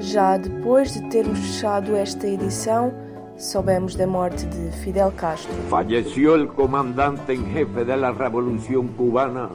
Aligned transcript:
Já 0.00 0.38
depois 0.38 0.94
de 0.94 1.02
termos 1.10 1.38
fechado 1.38 1.94
esta 1.94 2.26
edição, 2.26 2.90
soubemos 3.36 3.94
da 3.94 4.06
morte 4.06 4.46
de 4.46 4.72
Fidel 4.78 5.12
Castro. 5.12 5.52
Falleció 5.68 6.36
el 6.36 6.48
comandante 6.48 7.34
en 7.34 7.44
jefe 7.52 7.84
de 7.84 7.96
la 7.98 8.10
revolución 8.10 8.88
cubana, 8.88 9.50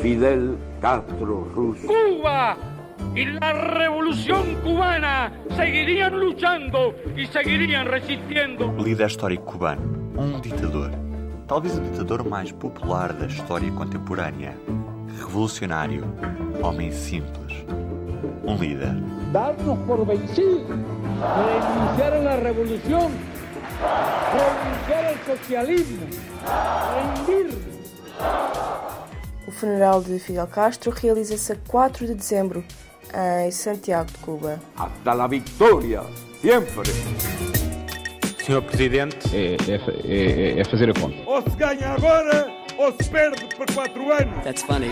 Fidel 0.00 0.56
Castro 0.80 1.44
Ruz. 1.54 1.78
Cuba 1.82 2.56
y 3.14 3.26
la 3.26 3.52
revolución 3.52 4.56
cubana 4.62 5.30
seguirían 5.54 6.18
luchando 6.18 6.94
y 7.14 7.26
seguirían 7.26 7.86
resistiendo. 7.86 8.72
Líder 8.82 9.08
histórico 9.08 9.44
cubano, 9.44 9.82
um 10.16 10.40
ditador. 10.40 10.90
Talvez 11.46 11.76
o 11.76 11.80
ditador 11.82 12.26
mais 12.26 12.50
popular 12.50 13.12
da 13.12 13.26
história 13.26 13.70
contemporânea. 13.72 14.56
Revolucionário, 15.18 16.04
homem 16.62 16.90
simples. 16.90 17.62
Um 18.42 18.56
líder. 18.56 18.96
Darnos 19.32 19.78
por 19.86 20.04
vencidos, 20.04 20.68
renunciar 20.68 22.14
a 22.14 22.18
la 22.18 22.36
revolución, 22.36 23.12
renunciar 24.32 25.04
al 25.06 25.18
socialismo, 25.24 26.06
rendirnos. 26.96 27.60
O 29.46 29.52
funeral 29.52 30.02
de 30.02 30.18
Fidel 30.18 30.48
Castro 30.48 30.92
realiza-se 30.92 31.52
a 31.52 31.56
4 31.64 32.08
de 32.08 32.14
dezembro, 32.14 32.64
em 33.14 33.50
Santiago 33.52 34.06
de 34.10 34.18
Cuba. 34.18 34.58
Hasta 34.76 35.14
la 35.14 35.28
victoria, 35.28 36.02
siempre. 36.40 36.90
Senhor 38.44 38.62
Presidente, 38.64 39.16
é, 39.32 39.56
é, 39.70 40.56
é, 40.56 40.60
é 40.60 40.64
fazer 40.64 40.90
a 40.90 40.94
conta. 40.94 41.16
Ou 41.24 41.40
se 41.42 41.56
ganha 41.56 41.90
agora, 41.90 42.48
ou 42.76 42.92
se 43.00 43.08
perde 43.08 43.46
por 43.56 43.72
quatro 43.72 44.12
anos. 44.12 44.42
That's 44.42 44.62
funny. 44.62 44.90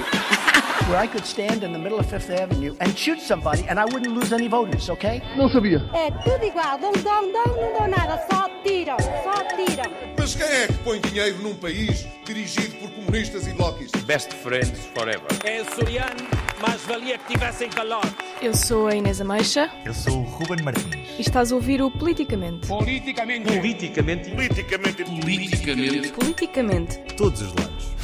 Where 0.88 0.96
I 0.96 1.06
could 1.06 1.26
stand 1.26 1.62
in 1.62 1.72
the 1.72 1.78
middle 1.78 1.98
of 1.98 2.06
Fifth 2.06 2.30
Avenue 2.30 2.74
and 2.80 2.96
shoot 2.96 3.20
somebody 3.20 3.62
and 3.68 3.78
I 3.78 3.84
wouldn't 3.84 4.14
lose 4.14 4.32
any 4.32 4.48
voters, 4.48 4.88
okay? 4.88 5.22
Não 5.36 5.48
sabia. 5.48 5.84
É 5.92 6.10
tudo 6.10 6.44
igual, 6.44 6.78
dão, 6.78 6.92
dão, 6.92 7.32
dão, 7.32 7.46
não 7.56 7.78
dão 7.78 7.88
nada, 7.88 8.18
só 8.30 8.48
tiram, 8.64 8.96
só 8.98 9.44
tiram. 9.54 9.90
Mas 10.18 10.34
quem 10.34 10.46
é 10.46 10.66
que 10.66 10.72
põe 10.84 11.00
dinheiro 11.00 11.38
num 11.42 11.54
país 11.54 12.06
dirigido 12.24 12.74
por 12.76 12.90
comunistas 12.90 13.46
e 13.46 13.52
lobbies? 13.52 13.90
Best 14.06 14.34
friends 14.36 14.86
forever. 14.94 15.26
É 15.44 15.60
açoriano, 15.60 16.26
mais 16.60 16.80
valia 16.82 17.18
que 17.18 17.34
tivessem 17.34 17.68
calor. 17.68 18.02
Eu 18.40 18.54
sou 18.54 18.86
a 18.88 18.94
Inês 18.94 19.20
Ameixa. 19.20 19.70
Eu 19.84 19.92
sou 19.92 20.20
o 20.20 20.22
Ruben 20.22 20.64
Martins. 20.64 20.94
E 21.18 21.20
estás 21.20 21.52
a 21.52 21.54
ouvir 21.54 21.82
o 21.82 21.90
Politicamente. 21.90 22.66
Politicamente. 22.66 23.52
Politicamente. 23.52 24.30
Politicamente. 24.30 25.04
Politicamente. 25.04 26.08
Politicamente. 26.12 26.98
Todos 27.16 27.42
os 27.42 27.54
lados. 27.54 27.97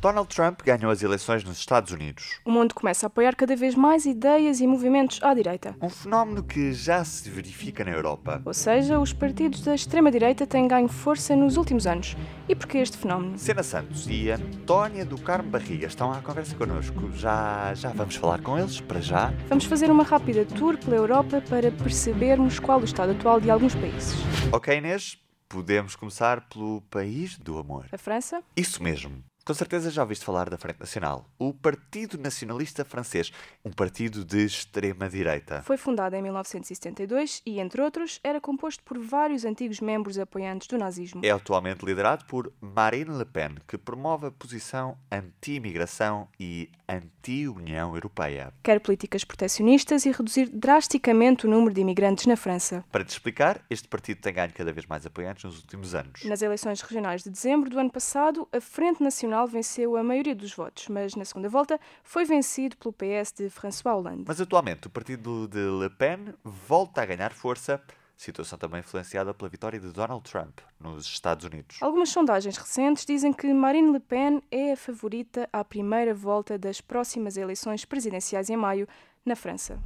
Donald 0.00 0.28
Trump 0.28 0.60
ganhou 0.62 0.90
as 0.90 1.02
eleições 1.02 1.42
nos 1.42 1.58
Estados 1.58 1.92
Unidos. 1.92 2.38
O 2.44 2.50
mundo 2.50 2.74
começa 2.74 3.06
a 3.06 3.08
apoiar 3.08 3.34
cada 3.34 3.56
vez 3.56 3.74
mais 3.74 4.04
ideias 4.04 4.60
e 4.60 4.66
movimentos 4.66 5.20
à 5.22 5.32
direita. 5.32 5.74
Um 5.80 5.88
fenómeno 5.88 6.42
que 6.42 6.72
já 6.72 7.04
se 7.04 7.28
verifica 7.30 7.84
na 7.84 7.92
Europa. 7.92 8.42
Ou 8.44 8.54
seja, 8.54 8.98
os 8.98 9.12
partidos 9.12 9.62
da 9.62 9.74
extrema-direita 9.74 10.46
têm 10.46 10.68
ganho 10.68 10.88
força 10.88 11.34
nos 11.34 11.56
últimos 11.56 11.86
anos. 11.86 12.16
E 12.48 12.54
porquê 12.54 12.78
este 12.78 12.96
fenómeno? 12.96 13.38
Sena 13.38 13.62
Santos 13.62 14.06
e 14.08 14.30
Antónia 14.30 15.04
do 15.04 15.18
Carmo 15.18 15.50
Barriga 15.50 15.86
estão 15.86 16.12
à 16.12 16.20
conversa 16.20 16.54
connosco. 16.54 17.10
Já, 17.12 17.72
já 17.74 17.90
vamos 17.90 18.16
falar 18.16 18.40
com 18.42 18.58
eles, 18.58 18.80
para 18.80 19.00
já. 19.00 19.32
Vamos 19.48 19.64
fazer 19.64 19.90
uma 19.90 20.04
rápida 20.04 20.44
tour 20.44 20.76
pela 20.78 20.96
Europa 20.96 21.42
para 21.48 21.70
percebermos 21.72 22.58
qual 22.58 22.80
o 22.80 22.84
estado 22.84 23.12
atual 23.12 23.40
de 23.40 23.50
alguns 23.50 23.74
países. 23.74 24.14
Ok, 24.52 24.76
Inês? 24.76 25.18
Podemos 25.48 25.94
começar 25.94 26.48
pelo 26.48 26.80
país 26.90 27.38
do 27.38 27.58
amor. 27.58 27.86
A 27.92 27.98
França? 27.98 28.42
Isso 28.56 28.82
mesmo. 28.82 29.22
Com 29.46 29.54
certeza 29.54 29.92
já 29.92 30.02
ouviste 30.02 30.24
falar 30.24 30.50
da 30.50 30.58
Frente 30.58 30.80
Nacional, 30.80 31.24
o 31.38 31.54
Partido 31.54 32.18
Nacionalista 32.18 32.84
Francês, 32.84 33.30
um 33.64 33.70
partido 33.70 34.24
de 34.24 34.44
extrema-direita. 34.44 35.62
Foi 35.62 35.76
fundado 35.76 36.16
em 36.16 36.22
1972 36.22 37.42
e, 37.46 37.60
entre 37.60 37.80
outros, 37.80 38.18
era 38.24 38.40
composto 38.40 38.82
por 38.82 38.98
vários 38.98 39.44
antigos 39.44 39.80
membros 39.80 40.18
apoiantes 40.18 40.66
do 40.66 40.76
nazismo. 40.76 41.20
É 41.24 41.30
atualmente 41.30 41.86
liderado 41.86 42.24
por 42.24 42.52
Marine 42.60 43.16
Le 43.16 43.24
Pen, 43.24 43.54
que 43.68 43.78
promove 43.78 44.26
a 44.26 44.30
posição 44.32 44.98
anti-imigração 45.12 46.26
e 46.40 46.68
anti-União 46.88 47.94
Europeia. 47.94 48.52
Quer 48.64 48.80
políticas 48.80 49.22
proteccionistas 49.22 50.06
e 50.06 50.10
reduzir 50.10 50.48
drasticamente 50.48 51.46
o 51.46 51.48
número 51.48 51.72
de 51.72 51.80
imigrantes 51.80 52.26
na 52.26 52.34
França. 52.34 52.84
Para 52.90 53.04
te 53.04 53.10
explicar, 53.10 53.64
este 53.70 53.86
partido 53.86 54.20
tem 54.20 54.34
ganho 54.34 54.52
cada 54.52 54.72
vez 54.72 54.86
mais 54.86 55.06
apoiantes 55.06 55.44
nos 55.44 55.60
últimos 55.60 55.94
anos. 55.94 56.24
Nas 56.24 56.42
eleições 56.42 56.80
regionais 56.80 57.22
de 57.22 57.30
dezembro 57.30 57.70
do 57.70 57.78
ano 57.78 57.92
passado, 57.92 58.48
a 58.52 58.60
Frente 58.60 59.00
Nacional 59.00 59.35
venceu 59.44 59.96
a 59.96 60.04
maioria 60.04 60.34
dos 60.34 60.54
votos, 60.54 60.88
mas 60.88 61.16
na 61.16 61.24
segunda 61.24 61.48
volta 61.48 61.80
foi 62.04 62.24
vencido 62.24 62.76
pelo 62.76 62.92
PS 62.92 63.32
de 63.32 63.50
François 63.50 63.96
Hollande. 63.96 64.24
Mas 64.26 64.40
atualmente 64.40 64.86
o 64.86 64.90
partido 64.90 65.48
de 65.48 65.58
Le 65.58 65.90
Pen 65.90 66.32
volta 66.44 67.02
a 67.02 67.06
ganhar 67.06 67.32
força, 67.32 67.82
situação 68.16 68.56
também 68.56 68.80
influenciada 68.80 69.34
pela 69.34 69.50
vitória 69.50 69.78
de 69.78 69.92
Donald 69.92 70.22
Trump 70.22 70.60
nos 70.80 71.04
Estados 71.04 71.44
Unidos. 71.44 71.78
Algumas 71.80 72.08
sondagens 72.10 72.56
recentes 72.56 73.04
dizem 73.04 73.32
que 73.32 73.52
Marine 73.52 73.92
Le 73.92 74.00
Pen 74.00 74.40
é 74.50 74.72
a 74.72 74.76
favorita 74.76 75.48
à 75.52 75.64
primeira 75.64 76.14
volta 76.14 76.56
das 76.56 76.80
próximas 76.80 77.36
eleições 77.36 77.84
presidenciais 77.84 78.48
em 78.48 78.56
maio 78.56 78.86
na 79.24 79.34
França. 79.34 79.78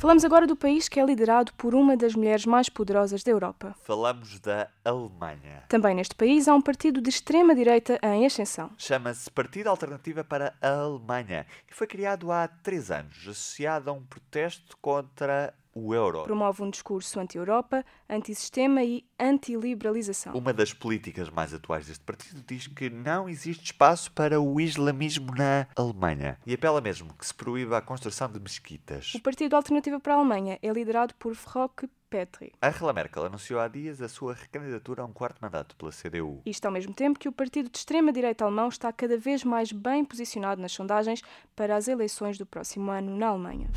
Falamos 0.00 0.24
agora 0.24 0.46
do 0.46 0.56
país 0.56 0.88
que 0.88 0.98
é 0.98 1.04
liderado 1.04 1.52
por 1.58 1.74
uma 1.74 1.94
das 1.94 2.14
mulheres 2.14 2.46
mais 2.46 2.70
poderosas 2.70 3.22
da 3.22 3.32
Europa. 3.32 3.76
Falamos 3.82 4.40
da 4.40 4.66
Alemanha. 4.82 5.64
Também 5.68 5.94
neste 5.94 6.14
país 6.14 6.48
há 6.48 6.54
um 6.54 6.62
partido 6.62 7.02
de 7.02 7.10
extrema-direita 7.10 8.00
em 8.02 8.24
ascensão. 8.24 8.70
Chama-se 8.78 9.30
Partido 9.30 9.66
Alternativa 9.66 10.24
para 10.24 10.54
a 10.62 10.70
Alemanha 10.70 11.46
e 11.70 11.74
foi 11.74 11.86
criado 11.86 12.32
há 12.32 12.48
três 12.48 12.90
anos, 12.90 13.14
associado 13.28 13.90
a 13.90 13.92
um 13.92 14.02
protesto 14.02 14.74
contra 14.80 15.52
o 15.74 15.94
euro. 15.94 16.24
Promove 16.24 16.62
um 16.62 16.70
discurso 16.70 17.18
anti-Europa, 17.20 17.84
anti-sistema 18.08 18.82
e 18.82 19.04
anti-liberalização. 19.18 20.34
Uma 20.34 20.52
das 20.52 20.72
políticas 20.72 21.30
mais 21.30 21.54
atuais 21.54 21.86
deste 21.86 22.04
partido 22.04 22.42
diz 22.46 22.66
que 22.66 22.90
não 22.90 23.28
existe 23.28 23.66
espaço 23.66 24.10
para 24.12 24.40
o 24.40 24.60
islamismo 24.60 25.34
na 25.34 25.66
Alemanha 25.76 26.38
e 26.46 26.54
apela 26.54 26.80
mesmo 26.80 27.14
que 27.14 27.26
se 27.26 27.34
proíba 27.34 27.78
a 27.78 27.82
construção 27.82 28.30
de 28.30 28.40
mesquitas. 28.40 29.14
O 29.14 29.20
Partido 29.20 29.54
Alternativa 29.54 30.00
para 30.00 30.14
a 30.14 30.16
Alemanha 30.16 30.58
é 30.62 30.70
liderado 30.70 31.14
por 31.14 31.34
Frauke 31.34 31.88
Petri. 32.10 32.52
Angela 32.60 32.92
Merkel 32.92 33.24
anunciou 33.24 33.60
há 33.60 33.68
dias 33.68 34.02
a 34.02 34.08
sua 34.08 34.34
recandidatura 34.34 35.02
a 35.02 35.04
um 35.04 35.12
quarto 35.12 35.38
mandato 35.40 35.76
pela 35.76 35.92
CDU. 35.92 36.42
Isto 36.44 36.66
ao 36.66 36.72
mesmo 36.72 36.92
tempo 36.92 37.18
que 37.18 37.28
o 37.28 37.32
partido 37.32 37.70
de 37.70 37.78
extrema-direita 37.78 38.44
alemão 38.44 38.68
está 38.68 38.92
cada 38.92 39.16
vez 39.16 39.44
mais 39.44 39.70
bem 39.70 40.04
posicionado 40.04 40.60
nas 40.60 40.72
sondagens 40.72 41.22
para 41.54 41.76
as 41.76 41.86
eleições 41.86 42.36
do 42.36 42.44
próximo 42.44 42.90
ano 42.90 43.16
na 43.16 43.28
Alemanha. 43.28 43.70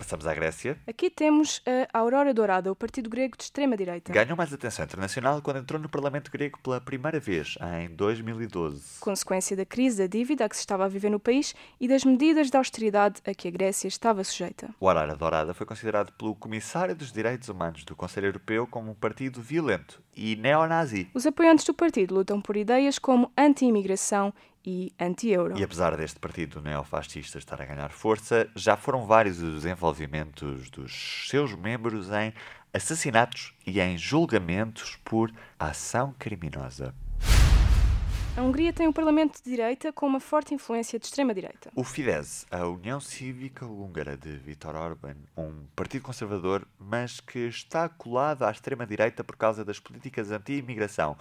Passamos 0.03 0.27
à 0.27 0.33
Grécia. 0.33 0.77
Aqui 0.85 1.09
temos 1.09 1.61
a 1.65 1.97
Aurora 1.97 2.33
Dourada, 2.33 2.69
o 2.69 2.75
partido 2.75 3.09
grego 3.09 3.37
de 3.37 3.45
extrema-direita. 3.45 4.11
Ganhou 4.11 4.35
mais 4.35 4.51
atenção 4.51 4.83
internacional 4.83 5.41
quando 5.41 5.59
entrou 5.59 5.79
no 5.79 5.87
Parlamento 5.87 6.29
grego 6.29 6.59
pela 6.61 6.81
primeira 6.81 7.21
vez, 7.21 7.57
em 7.79 7.87
2012. 7.95 8.99
Consequência 8.99 9.55
da 9.55 9.65
crise 9.65 9.99
da 9.99 10.05
dívida 10.05 10.49
que 10.49 10.57
se 10.57 10.59
estava 10.59 10.83
a 10.83 10.87
viver 10.89 11.09
no 11.09 11.21
país 11.21 11.55
e 11.79 11.87
das 11.87 12.03
medidas 12.03 12.51
de 12.51 12.57
austeridade 12.57 13.21
a 13.25 13.33
que 13.33 13.47
a 13.47 13.51
Grécia 13.51 13.87
estava 13.87 14.25
sujeita. 14.25 14.75
O 14.77 14.89
Aurora 14.89 15.15
Dourada 15.15 15.53
foi 15.53 15.65
considerado 15.65 16.11
pelo 16.11 16.35
Comissário 16.35 16.93
dos 16.93 17.09
Direitos 17.09 17.47
Humanos 17.47 17.85
do 17.85 17.95
Conselho 17.95 18.27
Europeu 18.27 18.67
como 18.67 18.91
um 18.91 18.95
partido 18.95 19.41
violento 19.41 20.03
e 20.13 20.35
neonazi. 20.35 21.09
Os 21.13 21.25
apoiantes 21.25 21.63
do 21.63 21.73
partido 21.73 22.13
lutam 22.13 22.41
por 22.41 22.57
ideias 22.57 22.99
como 22.99 23.31
anti-imigração 23.37 24.33
e 24.65 24.93
anti-euro. 24.99 25.57
E 25.57 25.63
apesar 25.63 25.95
deste 25.97 26.19
partido 26.19 26.61
neofascista 26.61 27.37
estar 27.37 27.61
a 27.61 27.65
ganhar 27.65 27.91
força, 27.91 28.49
já 28.55 28.77
foram 28.77 29.05
vários 29.05 29.41
os 29.41 29.65
envolvimentos 29.65 30.69
dos 30.69 31.27
seus 31.29 31.53
membros 31.53 32.09
em 32.09 32.33
assassinatos 32.73 33.53
e 33.65 33.79
em 33.79 33.97
julgamentos 33.97 34.97
por 35.03 35.31
ação 35.59 36.13
criminosa. 36.17 36.93
A 38.35 38.41
Hungria 38.41 38.73
tem 38.73 38.87
um 38.87 38.91
parlamento 38.91 39.43
de 39.43 39.47
direita 39.47 39.93
com 39.93 40.07
uma 40.07 40.19
forte 40.19 40.55
influência 40.55 40.97
de 40.97 41.05
extrema-direita. 41.05 41.69
O 41.75 41.83
Fidesz, 41.83 42.47
a 42.49 42.65
União 42.67 42.99
Cívica 42.99 43.63
Húngara 43.63 44.17
de 44.17 44.35
Viktor 44.37 44.75
Orban, 44.75 45.15
um 45.37 45.67
partido 45.75 46.01
conservador, 46.01 46.67
mas 46.79 47.19
que 47.19 47.37
está 47.37 47.87
colado 47.87 48.41
à 48.41 48.49
extrema-direita 48.49 49.23
por 49.23 49.35
causa 49.35 49.63
das 49.63 49.79
políticas 49.79 50.31
anti-imigração 50.31 51.15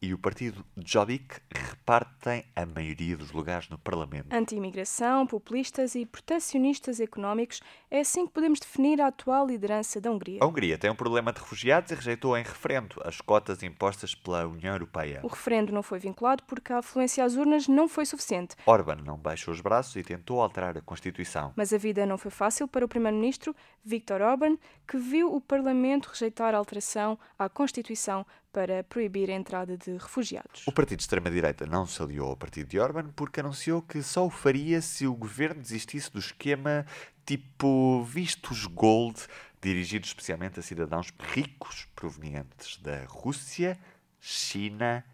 e 0.00 0.12
o 0.12 0.18
partido 0.18 0.64
Jobbik 0.76 1.36
repartem 1.54 2.44
a 2.54 2.66
maioria 2.66 3.16
dos 3.16 3.32
lugares 3.32 3.68
no 3.68 3.78
Parlamento. 3.78 4.32
Anti-imigração, 4.32 5.26
populistas 5.26 5.94
e 5.94 6.04
protecionistas 6.04 7.00
económicos 7.00 7.60
é 7.90 8.00
assim 8.00 8.26
que 8.26 8.32
podemos 8.32 8.60
definir 8.60 9.00
a 9.00 9.06
atual 9.06 9.46
liderança 9.46 10.00
da 10.00 10.10
Hungria. 10.10 10.40
A 10.42 10.46
Hungria 10.46 10.76
tem 10.76 10.90
um 10.90 10.94
problema 10.94 11.32
de 11.32 11.40
refugiados 11.40 11.90
e 11.90 11.94
rejeitou 11.94 12.36
em 12.36 12.42
referendo 12.42 13.00
as 13.04 13.20
cotas 13.20 13.62
impostas 13.62 14.14
pela 14.14 14.46
União 14.46 14.74
Europeia. 14.74 15.20
O 15.22 15.28
referendo 15.28 15.72
não 15.72 15.82
foi 15.82 15.98
vinculado 15.98 16.42
porque 16.44 16.72
a 16.72 16.78
afluência 16.78 17.24
às 17.24 17.36
urnas 17.36 17.66
não 17.66 17.88
foi 17.88 18.04
suficiente. 18.04 18.56
Orban 18.66 18.96
não 18.96 19.16
baixou 19.16 19.54
os 19.54 19.60
braços 19.60 19.96
e 19.96 20.02
tentou 20.02 20.40
alterar 20.40 20.76
a 20.76 20.82
Constituição. 20.82 21.52
Mas 21.56 21.72
a 21.72 21.78
vida 21.78 22.04
não 22.04 22.18
foi 22.18 22.30
fácil 22.30 22.68
para 22.68 22.84
o 22.84 22.88
primeiro-ministro 22.88 23.54
Viktor 23.84 24.20
Orban, 24.20 24.56
que 24.86 24.96
viu 24.96 25.34
o 25.34 25.40
Parlamento 25.40 26.06
rejeitar 26.06 26.54
a 26.54 26.58
alteração 26.58 27.18
à 27.38 27.48
Constituição 27.48 28.26
para 28.54 28.84
proibir 28.84 29.28
a 29.30 29.34
entrada 29.34 29.76
de 29.76 29.90
refugiados. 29.94 30.64
O 30.64 30.72
partido 30.72 30.98
de 30.98 31.02
extrema-direita 31.02 31.66
não 31.66 31.84
se 31.84 32.00
aliou 32.00 32.28
ao 32.28 32.36
partido 32.36 32.68
de 32.68 32.78
Orban 32.78 33.10
porque 33.16 33.40
anunciou 33.40 33.82
que 33.82 34.00
só 34.00 34.24
o 34.24 34.30
faria 34.30 34.80
se 34.80 35.08
o 35.08 35.14
governo 35.14 35.60
desistisse 35.60 36.10
do 36.10 36.20
esquema 36.20 36.86
tipo 37.26 38.04
vistos 38.04 38.64
gold, 38.66 39.20
dirigido 39.60 40.06
especialmente 40.06 40.60
a 40.60 40.62
cidadãos 40.62 41.12
ricos 41.32 41.88
provenientes 41.96 42.76
da 42.76 43.04
Rússia, 43.06 43.76
China 44.20 45.04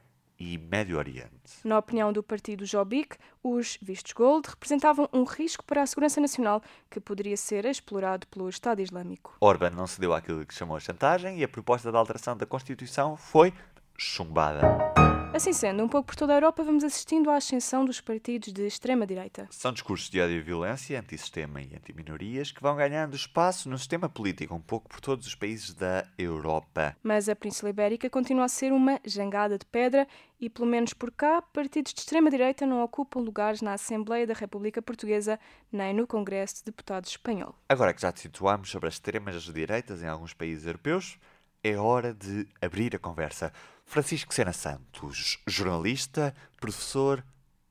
e 0.41 0.57
Médio 0.57 0.97
Oriente. 0.97 1.31
Na 1.63 1.79
opinião 1.79 2.13
do 2.13 2.23
partido 2.23 2.65
Jobbik, 2.65 3.17
os 3.43 3.79
vistos 3.83 4.13
gold 4.13 4.49
representavam 4.49 5.09
um 5.13 5.25
risco 5.25 5.63
para 5.63 5.83
a 5.83 5.87
segurança 5.87 6.21
nacional 6.21 6.63
que 6.91 6.99
poderia 6.99 7.37
ser 7.37 7.67
explorado 7.67 8.27
pelo 8.29 8.49
Estado 8.49 8.81
Islâmico. 8.81 9.37
Orban 9.41 9.71
não 9.71 9.87
cedeu 9.87 10.15
àquilo 10.15 10.47
que 10.47 10.55
chamou 10.55 10.77
a 10.77 10.81
chantagem 10.81 11.39
e 11.39 11.45
a 11.45 11.49
proposta 11.49 11.91
de 11.91 11.97
alteração 11.97 12.35
da 12.37 12.47
Constituição 12.47 13.17
foi 13.17 13.53
chumbada. 13.97 15.00
Assim 15.41 15.55
sendo, 15.55 15.83
um 15.83 15.89
pouco 15.89 16.09
por 16.09 16.17
toda 16.17 16.35
a 16.35 16.37
Europa 16.37 16.63
vamos 16.63 16.85
assistindo 16.85 17.31
à 17.31 17.37
ascensão 17.37 17.83
dos 17.83 17.99
partidos 17.99 18.53
de 18.53 18.67
extrema-direita. 18.67 19.49
São 19.51 19.73
discursos 19.73 20.11
de 20.11 20.21
ódio 20.21 20.37
e 20.37 20.43
violência, 20.43 21.01
antissistema 21.01 21.63
e 21.63 21.75
antiminorias 21.75 22.53
que 22.53 22.61
vão 22.61 22.77
ganhando 22.77 23.17
espaço 23.17 23.67
no 23.71 23.79
sistema 23.79 24.07
político, 24.07 24.55
um 24.55 24.61
pouco 24.61 24.91
por 24.91 25.01
todos 25.01 25.27
os 25.27 25.35
países 25.35 25.73
da 25.73 26.07
Europa. 26.19 26.95
Mas 27.03 27.27
a 27.27 27.35
Península 27.35 27.71
Ibérica 27.71 28.11
continua 28.11 28.45
a 28.45 28.49
ser 28.49 28.71
uma 28.71 29.01
jangada 29.03 29.57
de 29.57 29.65
pedra 29.65 30.07
e, 30.39 30.51
pelo 30.51 30.69
menos 30.69 30.93
por 30.93 31.11
cá, 31.11 31.41
partidos 31.41 31.95
de 31.95 32.01
extrema-direita 32.01 32.67
não 32.67 32.83
ocupam 32.83 33.21
lugares 33.21 33.63
na 33.63 33.73
Assembleia 33.73 34.27
da 34.27 34.35
República 34.35 34.83
Portuguesa 34.83 35.41
nem 35.73 35.95
no 35.95 36.07
Congresso 36.07 36.57
de 36.57 36.65
Deputados 36.65 37.13
Espanhol. 37.13 37.55
Agora 37.67 37.95
que 37.95 38.03
já 38.03 38.13
te 38.13 38.21
situamos 38.21 38.71
sobre 38.71 38.89
as 38.89 38.97
extremas 38.97 39.43
direitas 39.45 40.03
em 40.03 40.07
alguns 40.07 40.35
países 40.35 40.67
europeus, 40.67 41.19
é 41.65 41.77
hora 41.77 42.13
de 42.13 42.47
abrir 42.61 42.95
a 42.95 42.99
conversa. 42.99 43.53
Francisco 43.91 44.33
Sena 44.33 44.53
Santos, 44.53 45.41
jornalista, 45.49 46.33
professor, 46.61 47.25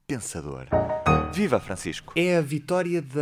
pensador. 0.06 0.68
Viva 1.32 1.62
Francisco! 1.62 2.12
É 2.14 2.36
a 2.36 2.42
vitória 2.42 3.02
de, 3.02 3.16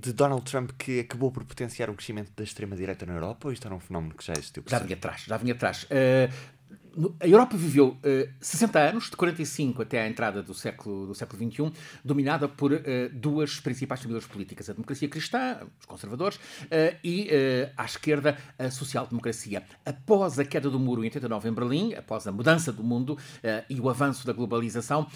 de 0.00 0.10
Donald 0.14 0.42
Trump 0.50 0.70
que 0.78 1.00
acabou 1.00 1.30
por 1.30 1.44
potenciar 1.44 1.90
o 1.90 1.94
crescimento 1.94 2.32
da 2.34 2.42
extrema-direita 2.42 3.04
na 3.04 3.12
Europa 3.12 3.48
ou 3.48 3.52
isto 3.52 3.66
era 3.66 3.74
um 3.74 3.78
fenómeno 3.78 4.14
que 4.14 4.24
já 4.24 4.32
existiu? 4.32 4.64
Já 4.66 4.78
vinha 4.78 4.96
atrás, 4.96 5.24
já 5.26 5.36
vinha 5.36 5.52
atrás. 5.52 5.82
Uh, 5.84 6.32
a 7.20 7.26
Europa 7.26 7.56
viveu 7.56 7.88
uh, 7.88 8.28
60 8.40 8.78
anos, 8.78 9.10
de 9.10 9.16
45 9.16 9.82
até 9.82 10.00
à 10.02 10.08
entrada 10.08 10.42
do 10.42 10.54
século, 10.54 11.06
do 11.06 11.14
século 11.14 11.50
XXI, 11.50 11.72
dominada 12.04 12.48
por 12.48 12.72
uh, 12.72 12.80
duas 13.12 13.60
principais 13.60 14.00
famílias 14.00 14.26
políticas: 14.26 14.68
a 14.70 14.72
democracia 14.72 15.08
cristã, 15.08 15.58
os 15.78 15.86
conservadores, 15.86 16.36
uh, 16.36 16.96
e 17.02 17.28
à 17.76 17.84
esquerda, 17.84 18.36
a 18.58 18.70
social-democracia. 18.70 19.62
Após 19.84 20.38
a 20.38 20.44
queda 20.44 20.70
do 20.70 20.78
muro 20.78 21.02
em 21.02 21.06
89 21.06 21.48
em 21.48 21.52
Berlim, 21.52 21.94
após 21.94 22.26
a 22.26 22.32
mudança 22.32 22.72
do 22.72 22.82
mundo 22.82 23.18
e 23.68 23.80
o 23.80 23.88
avanço 23.88 24.26
da 24.26 24.32
globalização, 24.32 25.06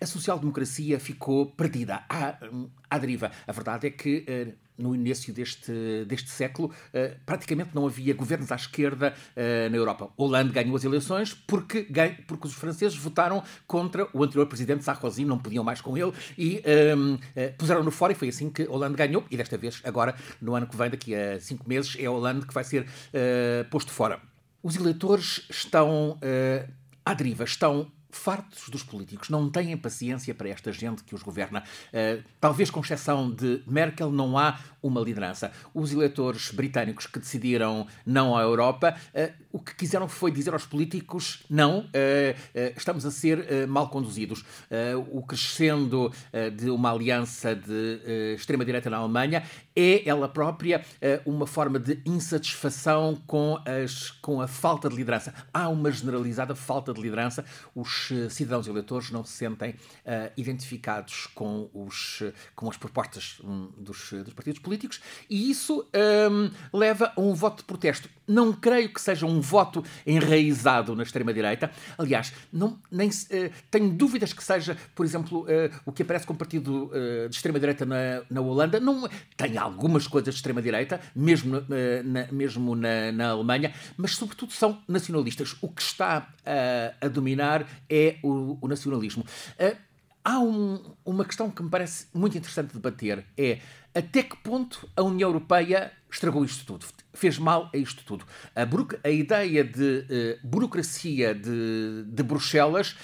a 0.00 0.06
social-democracia 0.06 0.98
ficou 0.98 1.46
perdida 1.46 2.04
à, 2.08 2.38
à 2.90 2.98
deriva. 2.98 3.30
A 3.46 3.52
verdade 3.52 3.86
é 3.86 3.90
que 3.90 4.54
no 4.76 4.94
início 4.94 5.32
deste, 5.32 6.04
deste 6.06 6.30
século, 6.30 6.68
uh, 6.68 7.16
praticamente 7.24 7.70
não 7.74 7.86
havia 7.86 8.12
governos 8.14 8.50
à 8.50 8.56
esquerda 8.56 9.14
uh, 9.36 9.70
na 9.70 9.76
Europa. 9.76 10.10
Hollande 10.16 10.52
ganhou 10.52 10.76
as 10.76 10.84
eleições 10.84 11.32
porque, 11.32 11.86
porque 12.26 12.46
os 12.46 12.54
franceses 12.54 12.96
votaram 12.96 13.42
contra 13.66 14.08
o 14.12 14.22
anterior 14.22 14.46
presidente 14.46 14.84
Sarkozy, 14.84 15.24
não 15.24 15.38
podiam 15.38 15.62
mais 15.62 15.80
com 15.80 15.96
ele, 15.96 16.12
e 16.36 16.62
um, 16.96 17.18
eh, 17.36 17.48
puseram-no 17.50 17.90
fora, 17.90 18.12
e 18.12 18.14
foi 18.14 18.28
assim 18.28 18.50
que 18.50 18.64
Hollande 18.64 18.96
ganhou, 18.96 19.24
e 19.30 19.36
desta 19.36 19.56
vez, 19.56 19.80
agora, 19.84 20.14
no 20.40 20.54
ano 20.54 20.66
que 20.66 20.76
vem, 20.76 20.90
daqui 20.90 21.14
a 21.14 21.40
cinco 21.40 21.68
meses, 21.68 21.96
é 21.98 22.08
Hollande 22.08 22.46
que 22.46 22.54
vai 22.54 22.64
ser 22.64 22.86
posto 23.70 23.92
fora. 23.92 24.20
Os 24.62 24.76
eleitores 24.76 25.46
estão 25.50 26.18
à 27.04 27.14
deriva, 27.14 27.44
estão 27.44 27.90
fartos 28.14 28.68
dos 28.68 28.82
políticos, 28.82 29.28
não 29.28 29.50
têm 29.50 29.76
paciência 29.76 30.34
para 30.34 30.48
esta 30.48 30.72
gente 30.72 31.02
que 31.02 31.14
os 31.14 31.22
governa. 31.22 31.62
Uh, 31.88 32.22
talvez 32.40 32.70
com 32.70 32.80
exceção 32.80 33.30
de 33.30 33.62
Merkel, 33.66 34.10
não 34.10 34.38
há 34.38 34.58
uma 34.82 35.00
liderança. 35.00 35.50
Os 35.74 35.92
eleitores 35.92 36.50
britânicos 36.50 37.06
que 37.06 37.18
decidiram 37.18 37.86
não 38.06 38.36
à 38.36 38.42
Europa, 38.42 38.96
uh, 39.14 39.32
o 39.52 39.58
que 39.58 39.74
quiseram 39.74 40.08
foi 40.08 40.30
dizer 40.30 40.52
aos 40.52 40.64
políticos: 40.64 41.44
não, 41.50 41.80
uh, 41.80 42.72
estamos 42.76 43.04
a 43.04 43.10
ser 43.10 43.66
mal 43.66 43.88
conduzidos. 43.88 44.44
o 45.10 45.22
crescendo 45.22 46.12
de 46.56 46.70
uma 46.70 46.92
aliança 46.92 47.54
de 47.54 48.34
extrema-direita 48.34 48.88
na 48.90 48.98
Alemanha 48.98 49.42
é 49.76 50.08
ela 50.08 50.28
própria 50.28 50.84
uma 51.24 51.46
forma 51.46 51.78
de 51.78 52.00
insatisfação 52.04 53.20
com, 53.26 53.58
as, 53.64 54.10
com 54.10 54.40
a 54.40 54.46
falta 54.46 54.88
de 54.88 54.96
liderança. 54.96 55.34
Há 55.52 55.68
uma 55.68 55.90
generalizada 55.90 56.54
falta 56.54 56.92
de 56.92 57.00
liderança. 57.00 57.44
Os 57.74 57.84
os 57.84 58.34
cidadãos 58.34 58.66
eleitores 58.66 59.10
não 59.10 59.24
se 59.24 59.32
sentem 59.32 59.70
uh, 59.70 60.32
identificados 60.36 61.28
com, 61.34 61.68
os, 61.72 62.22
com 62.54 62.68
as 62.68 62.76
propostas 62.76 63.38
um, 63.44 63.68
dos, 63.76 64.10
dos, 64.10 64.32
partidos 64.32 64.60
políticos 64.60 65.00
e 65.28 65.50
isso 65.50 65.86
um, 66.30 66.50
leva 66.76 67.12
a 67.14 67.20
um 67.20 67.34
voto 67.34 67.58
de 67.58 67.64
protesto. 67.64 68.08
Não 68.26 68.52
creio 68.52 68.92
que 68.92 69.00
seja 69.00 69.26
um 69.26 69.40
voto 69.40 69.84
enraizado 70.06 70.96
na 70.96 71.02
extrema-direita. 71.02 71.70
Aliás, 71.98 72.32
não, 72.52 72.78
nem, 72.90 73.08
uh, 73.08 73.12
tenho 73.70 73.90
dúvidas 73.90 74.32
que 74.32 74.42
seja, 74.42 74.76
por 74.94 75.04
exemplo, 75.04 75.42
uh, 75.42 75.80
o 75.84 75.92
que 75.92 76.02
aparece 76.02 76.26
como 76.26 76.38
partido 76.38 76.90
de 77.28 77.36
extrema-direita 77.36 77.84
na, 77.84 78.22
na 78.30 78.40
Holanda. 78.40 78.80
Não, 78.80 79.08
tem 79.36 79.58
algumas 79.64 80.06
coisas 80.06 80.34
de 80.34 80.38
extrema-direita, 80.38 81.00
mesmo, 81.14 81.62
na, 82.04 82.32
mesmo 82.32 82.74
na, 82.74 83.12
na 83.12 83.30
Alemanha, 83.30 83.72
mas 83.96 84.16
sobretudo 84.16 84.52
são 84.52 84.82
nacionalistas. 84.88 85.56
O 85.60 85.68
que 85.68 85.82
está 85.82 86.28
a 87.00 87.08
dominar 87.08 87.66
é 87.88 88.16
o, 88.22 88.58
o 88.60 88.68
nacionalismo. 88.68 89.24
Uh, 89.58 89.76
há 90.24 90.38
um, 90.38 90.80
uma 91.04 91.24
questão 91.24 91.50
que 91.50 91.62
me 91.62 91.68
parece 91.68 92.06
muito 92.14 92.36
interessante 92.36 92.72
debater: 92.72 93.24
é 93.36 93.58
até 93.94 94.22
que 94.22 94.36
ponto 94.36 94.88
a 94.96 95.02
União 95.02 95.28
Europeia 95.28 95.92
estragou 96.10 96.44
isto 96.44 96.64
tudo, 96.64 96.86
fez 97.12 97.38
mal 97.38 97.70
a 97.72 97.76
isto 97.76 98.04
tudo. 98.04 98.24
A, 98.54 99.06
a 99.06 99.10
ideia 99.10 99.64
de 99.64 100.04
uh, 100.42 100.46
burocracia 100.46 101.34
de, 101.34 102.04
de 102.06 102.22
Bruxelas 102.22 102.96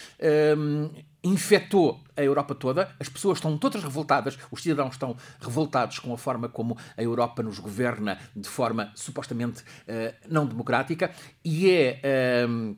um, 0.56 0.90
infectou 1.22 2.02
a 2.16 2.22
Europa 2.22 2.54
toda, 2.54 2.94
as 2.98 3.08
pessoas 3.08 3.38
estão 3.38 3.56
todas 3.58 3.82
revoltadas, 3.82 4.38
os 4.50 4.62
cidadãos 4.62 4.94
estão 4.94 5.16
revoltados 5.40 5.98
com 5.98 6.12
a 6.12 6.18
forma 6.18 6.48
como 6.48 6.76
a 6.96 7.02
Europa 7.02 7.42
nos 7.42 7.58
governa 7.58 8.18
de 8.34 8.48
forma 8.48 8.90
supostamente 8.94 9.62
uh, 9.62 10.14
não 10.28 10.46
democrática, 10.46 11.10
e 11.44 11.70
é. 11.70 12.46
Um, 12.48 12.76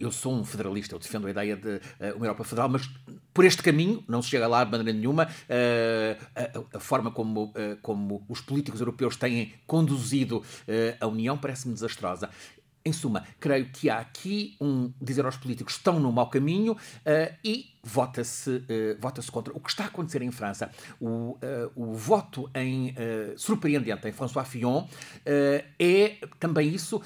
eu 0.00 0.10
sou 0.10 0.34
um 0.34 0.44
federalista, 0.44 0.96
eu 0.96 0.98
defendo 0.98 1.28
a 1.28 1.30
ideia 1.30 1.56
de 1.56 1.76
uh, 1.76 2.16
uma 2.16 2.26
Europa 2.26 2.42
federal, 2.42 2.68
mas 2.68 2.90
por 3.32 3.44
este 3.44 3.62
caminho 3.62 4.02
não 4.08 4.22
se 4.22 4.28
chega 4.28 4.46
lá 4.46 4.64
de 4.64 4.70
maneira 4.70 4.92
nenhuma. 4.98 5.24
Uh, 5.24 6.24
a, 6.72 6.76
a, 6.76 6.80
forma 6.80 7.10
como, 7.10 7.44
uh, 7.44 7.76
como 7.80 8.24
os 8.28 8.40
políticos 8.40 8.80
europeus 8.80 9.16
têm 9.16 9.52
conduzido 9.66 10.42
a 11.00 11.06
União 11.06 11.36
parece-me 11.36 11.74
desastrosa. 11.74 12.28
Em 12.84 12.92
suma, 12.92 13.22
creio 13.38 13.66
que 13.66 13.88
há 13.88 13.98
aqui 13.98 14.56
um 14.60 14.92
dizer 15.00 15.24
aos 15.24 15.36
políticos 15.36 15.74
estão 15.74 16.00
no 16.00 16.10
mau 16.10 16.28
caminho 16.28 16.72
uh, 16.72 17.34
e 17.44 17.70
vota-se 17.80 18.50
uh, 18.50 19.00
vota 19.00 19.22
contra. 19.30 19.52
O 19.56 19.60
que 19.60 19.70
está 19.70 19.84
a 19.84 19.86
acontecer 19.86 20.20
em 20.20 20.32
França, 20.32 20.68
o, 21.00 21.06
uh, 21.06 21.38
o 21.76 21.94
voto 21.94 22.50
em 22.54 22.94
surpreendente 23.36 24.08
em 24.08 24.12
François 24.12 24.44
Fillon 24.46 24.86
é 25.78 26.16
também 26.40 26.68
isso 26.68 27.00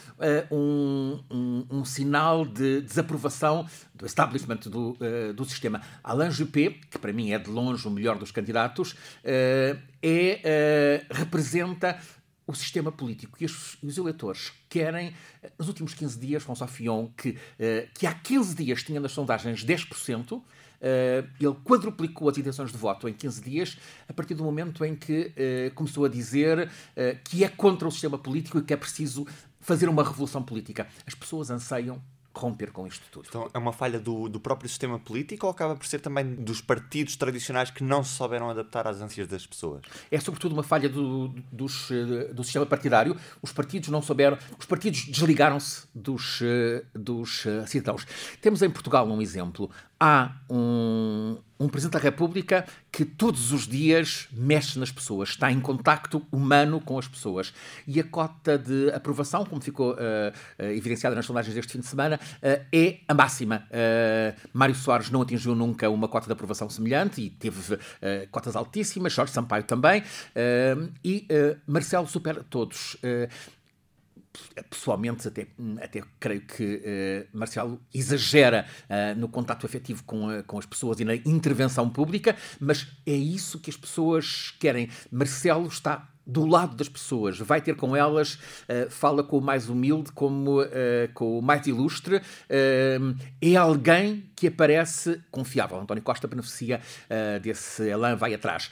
um, 0.50 1.21
um, 1.30 1.66
um, 1.71 1.85
sinal 1.85 2.47
de 2.47 2.80
desaprovação 2.80 3.66
do 3.95 4.06
establishment 4.06 4.61
do, 4.66 4.97
do 5.35 5.45
sistema. 5.45 5.80
Alain 6.02 6.30
Juppé, 6.30 6.75
que 6.90 6.99
para 6.99 7.12
mim 7.12 7.33
é 7.33 7.38
de 7.38 7.50
longe 7.50 7.87
o 7.87 7.90
melhor 7.90 8.18
dos 8.18 8.30
candidatos, 8.30 8.95
é, 10.02 11.04
representa 11.11 11.99
o 12.46 12.54
sistema 12.54 12.92
político 12.92 13.36
e 13.40 13.44
os, 13.44 13.76
os, 13.82 13.98
eleitores 13.98 14.52
querem, 14.68 15.12
nos 15.58 15.66
últimos 15.68 15.94
15 15.94 16.18
dias, 16.18 16.42
François 16.42 16.70
Fillon, 16.70 17.08
que, 17.16 17.30
uh, 17.30 17.88
que 17.94 18.06
há 18.06 18.14
15 18.14 18.54
dias 18.54 18.82
tinha 18.82 19.00
nas 19.00 19.12
sondagens 19.12 19.64
10%, 19.64 20.32
uh, 20.32 20.42
ele 20.80 21.54
quadruplicou 21.64 22.28
as 22.28 22.38
intenções 22.38 22.70
de 22.70 22.78
voto 22.78 23.08
em 23.08 23.12
15 23.12 23.42
dias, 23.42 23.78
a 24.08 24.12
partir 24.12 24.34
do 24.34 24.44
momento 24.44 24.84
em 24.84 24.94
que 24.94 25.32
uh, 25.32 25.74
começou 25.74 26.04
a 26.04 26.08
dizer 26.08 26.70
que 27.24 27.42
é 27.42 27.48
contra 27.48 27.88
o 27.88 27.90
sistema 27.90 28.18
político 28.18 28.58
e 28.58 28.62
que 28.62 28.72
é 28.72 28.76
preciso 28.76 29.26
fazer 29.60 29.88
uma 29.88 30.04
revolução 30.04 30.42
política. 30.42 30.86
As 31.04 31.14
pessoas 31.14 31.50
anseiam 31.50 32.00
romper 32.40 32.70
com 32.70 32.86
isto 32.86 33.04
tudo. 33.10 33.26
Então 33.28 33.50
é 33.52 33.58
uma 33.58 33.72
falha 33.72 33.98
do, 33.98 34.28
do 34.28 34.38
próprio 34.40 34.68
sistema 34.68 34.98
político 34.98 35.46
ou 35.46 35.52
acaba 35.52 35.76
por 35.76 35.86
ser 35.86 36.00
também 36.00 36.34
dos 36.34 36.60
partidos 36.60 37.16
tradicionais 37.16 37.70
que 37.70 37.82
não 37.82 38.02
se 38.04 38.14
souberam 38.14 38.50
adaptar 38.50 38.86
às 38.86 39.00
ânsias 39.00 39.28
das 39.28 39.46
pessoas? 39.46 39.82
É 40.10 40.18
sobretudo 40.18 40.52
uma 40.52 40.62
falha 40.62 40.88
do, 40.88 41.28
dos, 41.50 41.90
eh, 41.90 42.32
do 42.32 42.42
sistema 42.44 42.66
partidário. 42.66 43.16
Os 43.42 43.52
partidos 43.52 43.88
não 43.88 44.02
souberam, 44.02 44.38
os 44.58 44.66
partidos 44.66 45.06
desligaram-se 45.06 45.86
dos, 45.94 46.40
eh, 46.42 46.84
dos 46.94 47.46
eh, 47.46 47.66
cidadãos. 47.66 48.06
Temos 48.40 48.62
em 48.62 48.70
Portugal 48.70 49.06
um 49.06 49.20
exemplo. 49.20 49.70
Há 49.98 50.32
um, 50.50 51.38
um 51.58 51.68
Presidente 51.68 51.94
da 51.94 51.98
República 51.98 52.66
que 52.92 53.04
todos 53.04 53.50
os 53.52 53.66
dias 53.66 54.28
mexe 54.30 54.78
nas 54.78 54.90
pessoas, 54.90 55.30
está 55.30 55.50
em 55.50 55.58
contacto 55.58 56.22
humano 56.30 56.80
com 56.80 56.98
as 56.98 57.08
pessoas. 57.08 57.54
E 57.86 57.98
a 57.98 58.04
cota 58.04 58.58
de 58.58 58.90
aprovação, 58.90 59.44
como 59.44 59.60
ficou 59.60 59.92
uh, 59.92 60.62
evidenciada 60.62 61.16
nas 61.16 61.24
sondagens 61.24 61.54
deste 61.54 61.72
fim 61.72 61.80
de 61.80 61.86
semana, 61.86 62.20
uh, 62.42 62.66
é 62.70 62.98
a 63.08 63.14
máxima. 63.14 63.66
Mário 64.52 64.74
Soares 64.74 65.10
não 65.10 65.22
atingiu 65.22 65.54
nunca 65.54 65.88
uma 65.88 66.08
cota 66.08 66.26
de 66.26 66.32
aprovação 66.32 66.68
semelhante 66.68 67.22
e 67.22 67.30
teve 67.30 67.78
cotas 68.30 68.56
altíssimas, 68.56 69.12
Jorge 69.12 69.32
Sampaio 69.32 69.64
também, 69.64 70.02
e 71.04 71.26
Marcelo 71.66 72.06
supera 72.06 72.44
todos 72.48 72.96
pessoalmente 74.70 75.28
até, 75.28 75.46
até 75.82 76.02
creio 76.18 76.40
que 76.42 76.64
uh, 76.64 77.36
Marcelo 77.36 77.80
exagera 77.94 78.66
uh, 78.84 79.18
no 79.18 79.28
contato 79.28 79.66
afetivo 79.66 80.04
com, 80.04 80.28
uh, 80.28 80.42
com 80.44 80.58
as 80.58 80.66
pessoas 80.66 81.00
e 81.00 81.04
na 81.04 81.14
intervenção 81.14 81.88
pública, 81.88 82.36
mas 82.60 82.86
é 83.06 83.12
isso 83.12 83.60
que 83.60 83.70
as 83.70 83.76
pessoas 83.76 84.54
querem. 84.58 84.88
Marcelo 85.10 85.66
está 85.66 86.08
do 86.26 86.44
lado 86.44 86.74
das 86.74 86.88
pessoas, 86.88 87.38
vai 87.38 87.60
ter 87.60 87.76
com 87.76 87.94
elas, 87.94 88.34
uh, 88.34 88.90
fala 88.90 89.22
com 89.22 89.38
o 89.38 89.40
mais 89.40 89.68
humilde, 89.68 90.10
como 90.10 90.60
uh, 90.62 90.66
com 91.14 91.38
o 91.38 91.42
mais 91.42 91.66
ilustre, 91.66 92.16
uh, 92.16 93.16
é 93.40 93.54
alguém 93.54 94.28
que 94.34 94.48
aparece 94.48 95.22
confiável. 95.30 95.78
António 95.78 96.02
Costa 96.02 96.26
beneficia 96.26 96.80
desse 97.40 97.88
elan, 97.88 98.16
vai 98.16 98.34
atrás 98.34 98.70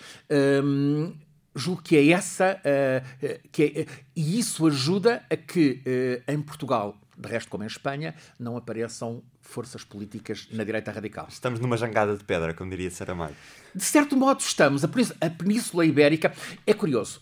julgo 1.54 1.82
que 1.82 1.96
é 1.96 2.08
essa, 2.10 2.60
uh, 2.60 3.48
que 3.50 3.62
é, 3.62 3.80
uh, 3.82 4.04
e 4.16 4.38
isso 4.38 4.66
ajuda 4.66 5.24
a 5.30 5.36
que 5.36 5.82
uh, 6.26 6.32
em 6.32 6.40
Portugal, 6.40 6.96
de 7.16 7.28
resto 7.28 7.48
como 7.48 7.62
em 7.62 7.66
Espanha, 7.66 8.14
não 8.38 8.56
apareçam 8.56 9.22
forças 9.40 9.84
políticas 9.84 10.48
na 10.50 10.64
direita 10.64 10.90
radical. 10.90 11.28
Estamos 11.28 11.60
numa 11.60 11.76
jangada 11.76 12.16
de 12.16 12.24
pedra, 12.24 12.54
como 12.54 12.70
diria 12.70 12.90
Saramago. 12.90 13.34
De 13.74 13.84
certo 13.84 14.16
modo 14.16 14.40
estamos. 14.40 14.82
A 14.82 14.88
Península 15.30 15.84
Ibérica 15.84 16.32
é 16.66 16.72
curioso. 16.72 17.20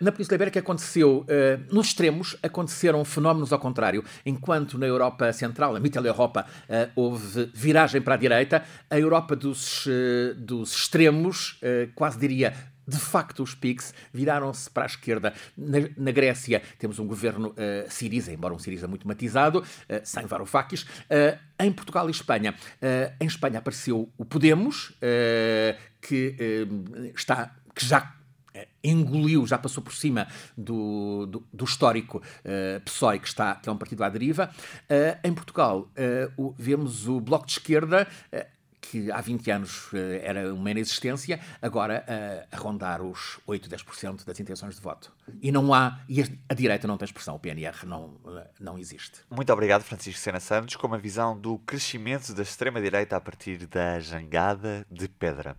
na 0.00 0.12
Península 0.12 0.36
Ibérica 0.36 0.60
aconteceu, 0.60 1.26
nos 1.70 1.88
extremos, 1.88 2.36
aconteceram 2.40 3.04
fenómenos 3.04 3.52
ao 3.52 3.58
contrário. 3.58 4.04
Enquanto 4.24 4.78
na 4.78 4.86
Europa 4.86 5.32
Central, 5.32 5.72
na 5.72 5.80
Mittel-Europa, 5.80 6.46
houve 6.94 7.50
viragem 7.52 8.00
para 8.00 8.14
a 8.14 8.18
direita, 8.18 8.64
a 8.88 8.98
Europa 8.98 9.34
dos, 9.34 9.88
dos 10.36 10.72
extremos, 10.72 11.60
quase 11.96 12.16
diria 12.16 12.54
de 12.86 12.98
facto, 12.98 13.42
os 13.42 13.54
PICs 13.54 13.92
viraram-se 14.12 14.70
para 14.70 14.84
a 14.84 14.86
esquerda. 14.86 15.34
Na, 15.56 15.78
na, 15.96 16.10
Grécia 16.10 16.62
temos 16.78 16.98
um 16.98 17.06
governo 17.06 17.48
uh, 17.48 17.90
Siriza, 17.90 18.32
embora 18.32 18.54
um 18.54 18.58
Siriza 18.58 18.86
muito 18.86 19.06
matizado, 19.06 19.60
uh, 19.60 19.64
sem 20.04 20.24
Varoufakis. 20.26 20.82
Uh, 20.82 21.38
em 21.58 21.72
Portugal 21.72 22.06
e 22.08 22.10
Espanha, 22.10 22.54
em 23.18 23.26
Espanha 23.26 23.60
apareceu 23.60 24.12
o 24.18 24.24
Podemos, 24.26 24.92
que 26.02 26.36
está, 27.14 27.56
que 27.74 27.82
já 27.82 28.14
engoliu, 28.82 29.46
já 29.46 29.58
passou 29.58 29.82
por 29.82 29.94
cima 29.94 30.26
do, 30.56 31.26
do, 31.26 31.46
do 31.52 31.64
histórico 31.64 32.18
uh, 32.18 32.80
PSOE, 32.80 33.18
que, 33.18 33.28
está, 33.28 33.56
que 33.56 33.68
é 33.68 33.72
um 33.72 33.76
partido 33.76 34.04
à 34.04 34.08
deriva. 34.08 34.50
Uh, 34.84 35.18
em 35.26 35.34
Portugal, 35.34 35.80
uh, 35.80 36.32
o, 36.36 36.54
vemos 36.58 37.08
o 37.08 37.20
Bloco 37.20 37.46
de 37.46 37.52
Esquerda 37.52 38.06
que 38.90 39.10
há 39.10 39.20
20 39.20 39.50
anos 39.50 39.92
uh, 39.92 39.96
era 40.22 40.52
uma 40.52 40.70
inexistência, 40.70 41.40
agora 41.60 42.04
uh, 42.06 42.48
a 42.50 42.58
rondar 42.58 43.02
os 43.02 43.38
8, 43.46 43.68
10% 43.68 44.24
das 44.24 44.40
intenções 44.40 44.76
de 44.76 44.80
voto. 44.80 45.12
E 45.42 45.50
não 45.50 45.72
há, 45.72 46.00
e 46.08 46.22
a, 46.48 46.54
direita 46.54 46.86
não 46.86 46.96
tem 46.96 47.06
expressão, 47.06 47.36
o 47.36 47.38
PNR 47.38 47.84
não, 47.84 48.04
uh, 48.24 48.42
não 48.60 48.78
existe. 48.78 49.20
Muito 49.30 49.52
obrigado, 49.52 49.82
Francisco 49.82 50.20
Sena 50.20 50.40
Santos, 50.40 50.76
com 50.76 50.86
uma 50.86 50.98
visão 50.98 51.38
do 51.38 51.58
crescimento 51.58 52.32
da 52.32 52.42
extrema-direita 52.42 53.16
a 53.16 53.20
partir 53.20 53.66
da 53.66 53.98
jangada 54.00 54.86
de 54.90 55.08
pedra. 55.08 55.56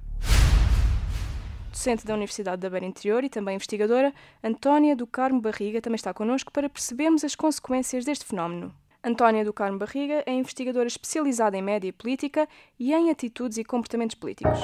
Docente 1.71 2.05
da 2.05 2.15
Universidade 2.15 2.59
da 2.59 2.69
Beira 2.69 2.85
Interior 2.85 3.23
e 3.23 3.29
também 3.29 3.55
investigadora, 3.55 4.11
Antónia 4.43 4.95
do 4.95 5.05
Carmo 5.05 5.39
Barriga 5.39 5.79
também 5.79 5.95
está 5.95 6.11
connosco 6.13 6.51
para 6.51 6.67
percebermos 6.67 7.23
as 7.23 7.35
consequências 7.35 8.03
deste 8.03 8.25
fenómeno. 8.25 8.73
Antónia 9.03 9.45
do 9.45 9.53
Carmo 9.53 9.77
Barriga 9.77 10.23
é 10.25 10.31
investigadora 10.31 10.87
especializada 10.87 11.55
em 11.55 11.61
média 11.61 11.87
e 11.87 11.91
política 11.91 12.47
e 12.79 12.93
em 12.93 13.09
atitudes 13.09 13.57
e 13.57 13.63
comportamentos 13.63 14.15
políticos. 14.15 14.59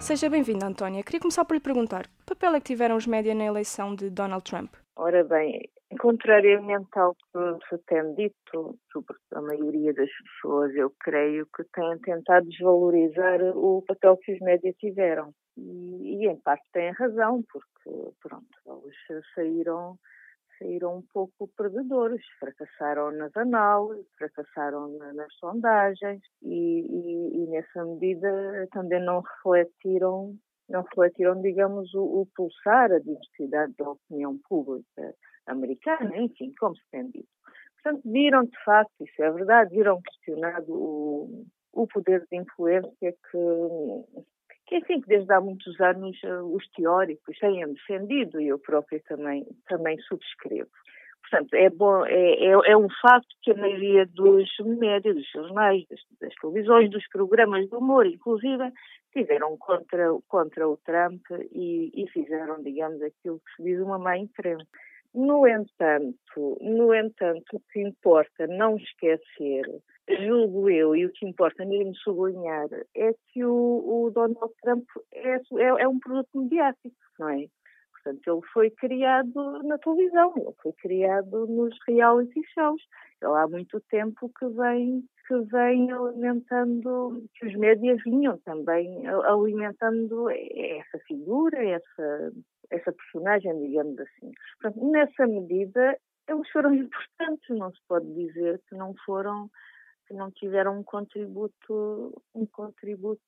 Seja 0.00 0.28
bem-vinda, 0.28 0.66
Antónia. 0.66 1.02
Queria 1.02 1.20
começar 1.20 1.44
por 1.44 1.54
lhe 1.54 1.60
perguntar: 1.60 2.06
que 2.06 2.24
papel 2.26 2.54
é 2.54 2.60
que 2.60 2.66
tiveram 2.66 2.96
os 2.96 3.06
média 3.06 3.34
na 3.34 3.44
eleição 3.44 3.94
de 3.94 4.10
Donald 4.10 4.44
Trump? 4.44 4.72
Ora 4.96 5.24
bem, 5.24 5.68
contrariamente 6.00 6.96
ao 6.96 7.14
que 7.14 7.68
se 7.68 7.78
tem 7.86 8.14
dito, 8.14 8.78
sobre 8.92 9.16
a 9.34 9.40
maioria 9.40 9.94
das 9.94 10.10
pessoas, 10.10 10.74
eu 10.74 10.92
creio 11.00 11.46
que 11.56 11.64
têm 11.72 11.98
tentado 11.98 12.46
desvalorizar 12.48 13.40
o 13.56 13.82
papel 13.86 14.16
que 14.18 14.34
os 14.34 14.40
médias 14.40 14.76
tiveram. 14.76 15.32
E, 15.56 16.24
e 16.24 16.28
em 16.28 16.36
parte 16.40 16.64
têm 16.72 16.92
razão, 16.92 17.42
porque, 17.50 18.12
pronto, 18.20 18.84
eles 18.84 19.24
saíram 19.34 19.98
saíram 20.58 20.98
um 20.98 21.02
pouco 21.12 21.48
perdedores, 21.56 22.20
fracassaram 22.38 23.10
nas 23.12 23.34
análises, 23.36 24.06
fracassaram 24.16 24.88
na, 24.98 25.12
nas 25.12 25.32
sondagens 25.34 26.22
e, 26.42 26.80
e, 26.80 27.42
e, 27.42 27.46
nessa 27.48 27.84
medida 27.84 28.68
também 28.72 29.02
não 29.02 29.20
refletiram, 29.20 30.34
não 30.68 30.82
refletiram, 30.82 31.40
digamos, 31.40 31.94
o, 31.94 32.22
o 32.22 32.26
pulsar, 32.34 32.92
a 32.92 32.98
diversidade 32.98 33.74
da 33.78 33.90
opinião 33.90 34.38
pública 34.48 35.14
americana, 35.46 36.16
enfim, 36.18 36.52
como 36.58 36.76
se 36.76 36.82
tem 36.90 37.10
dito. 37.10 37.28
Portanto, 37.82 38.02
viram 38.04 38.44
de 38.44 38.64
facto, 38.64 38.92
isso 39.00 39.22
é 39.22 39.30
verdade, 39.30 39.74
viram 39.74 40.02
questionado 40.02 40.72
o, 40.72 41.46
o 41.72 41.86
poder 41.86 42.26
de 42.30 42.38
influência 42.38 42.92
que, 43.30 43.38
que 44.68 44.76
enfim, 44.76 45.00
que 45.00 45.08
desde 45.08 45.32
há 45.32 45.40
muitos 45.40 45.80
anos 45.80 46.16
uh, 46.22 46.54
os 46.54 46.68
teóricos 46.70 47.38
têm 47.38 47.66
defendido 47.72 48.40
e 48.40 48.48
eu 48.48 48.58
própria 48.58 49.00
também, 49.08 49.46
também 49.66 49.98
subscrevo. 50.00 50.70
Portanto, 51.22 51.54
é, 51.54 51.68
bom, 51.70 52.06
é, 52.06 52.44
é, 52.44 52.52
é, 52.70 52.76
um 52.76 52.88
facto 53.02 53.28
que 53.42 53.50
a 53.50 53.54
maioria 53.54 54.06
dos 54.06 54.48
médios, 54.60 55.16
dos 55.16 55.30
jornais, 55.30 55.84
das, 55.88 56.00
das, 56.20 56.34
televisões, 56.36 56.90
dos 56.90 57.06
programas 57.08 57.68
de 57.68 57.74
humor, 57.74 58.06
inclusive, 58.06 58.72
tiveram 59.12 59.56
contra, 59.58 60.06
contra 60.26 60.68
o 60.68 60.76
Trump 60.78 61.22
e, 61.52 61.90
e 61.94 62.08
fizeram, 62.08 62.62
digamos, 62.62 63.02
aquilo 63.02 63.40
que 63.40 63.56
se 63.56 63.62
diz 63.62 63.80
uma 63.80 63.98
má 63.98 64.16
imprensa. 64.16 64.66
No 65.14 65.46
entanto, 65.46 66.58
no 66.60 66.94
entanto, 66.94 67.56
o 67.56 67.62
que 67.72 67.80
importa 67.80 68.46
não 68.46 68.76
esquecer, 68.76 69.64
julgo 70.20 70.68
eu, 70.68 70.94
e 70.94 71.06
o 71.06 71.12
que 71.12 71.26
importa 71.26 71.64
mesmo 71.64 71.94
sublinhar, 71.96 72.68
é 72.94 73.12
que 73.28 73.44
o, 73.44 74.04
o 74.04 74.10
Donald 74.10 74.52
Trump 74.62 74.86
é, 75.12 75.36
é, 75.36 75.64
é, 75.80 75.88
um 75.88 75.98
produto 75.98 76.28
mediático, 76.34 76.94
não 77.18 77.30
é? 77.30 77.46
Portanto, 77.92 78.22
ele 78.26 78.52
foi 78.52 78.70
criado 78.70 79.62
na 79.64 79.76
televisão, 79.78 80.32
ele 80.36 80.54
foi 80.62 80.72
criado 80.74 81.46
nos 81.46 81.76
reality 81.86 82.40
shows. 82.54 82.80
Ele 83.20 83.32
há 83.32 83.48
muito 83.48 83.80
tempo 83.90 84.30
que 84.38 84.46
vem, 84.46 85.04
que 85.26 85.38
vem 85.40 85.90
alimentando, 85.90 87.24
que 87.34 87.46
os 87.46 87.54
médias 87.56 88.00
vinham 88.04 88.38
também 88.44 89.06
alimentando 89.08 90.30
essa 90.30 90.98
figura, 91.06 91.62
essa 91.64 92.32
essa 92.70 92.92
personagem, 92.92 93.58
digamos 93.60 93.98
assim. 93.98 94.32
Portanto, 94.60 94.90
nessa 94.90 95.26
medida, 95.26 95.98
eles 96.28 96.48
foram 96.50 96.74
importantes, 96.74 97.56
não 97.56 97.72
se 97.72 97.80
pode 97.88 98.12
dizer 98.14 98.60
que 98.68 98.74
não 98.74 98.94
foram 99.04 99.50
que 100.08 100.14
não 100.14 100.30
tiveram 100.30 100.78
um 100.78 100.82
contributo, 100.82 102.22
um 102.34 102.46
contributo 102.46 103.20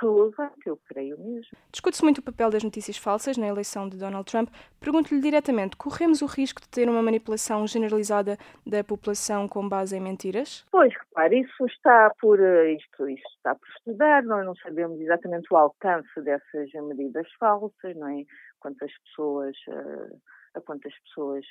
relevante, 0.00 0.66
eu 0.66 0.78
creio 0.86 1.18
mesmo. 1.18 1.58
Discute-se 1.72 2.04
muito 2.04 2.18
o 2.18 2.22
papel 2.22 2.50
das 2.50 2.62
notícias 2.62 2.96
falsas 2.96 3.36
na 3.36 3.48
eleição 3.48 3.88
de 3.88 3.98
Donald 3.98 4.30
Trump. 4.30 4.48
Pergunto-lhe 4.78 5.20
diretamente, 5.20 5.76
corremos 5.76 6.22
o 6.22 6.26
risco 6.26 6.60
de 6.60 6.68
ter 6.68 6.88
uma 6.88 7.02
manipulação 7.02 7.66
generalizada 7.66 8.38
da 8.64 8.84
população 8.84 9.48
com 9.48 9.68
base 9.68 9.96
em 9.96 10.00
mentiras? 10.00 10.64
Pois, 10.70 10.94
repare, 10.94 11.40
isso 11.40 11.66
está 11.66 12.12
por, 12.20 12.38
eh, 12.38 12.74
isto, 12.74 13.08
isto 13.08 13.28
está 13.36 13.56
por 13.56 13.68
estudar, 13.76 14.22
nós 14.22 14.46
não 14.46 14.54
sabemos 14.54 15.00
exatamente 15.00 15.52
o 15.52 15.56
alcance 15.56 16.20
dessas 16.22 16.72
medidas 16.74 17.26
falsas, 17.40 17.96
não 17.96 18.08
é? 18.08 18.24
Quantas 18.60 18.92
pessoas 19.04 19.56
uh, 19.68 20.20
a 20.54 20.60
quantas 20.60 20.94
pessoas 21.00 21.44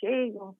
chegam. 0.00 0.56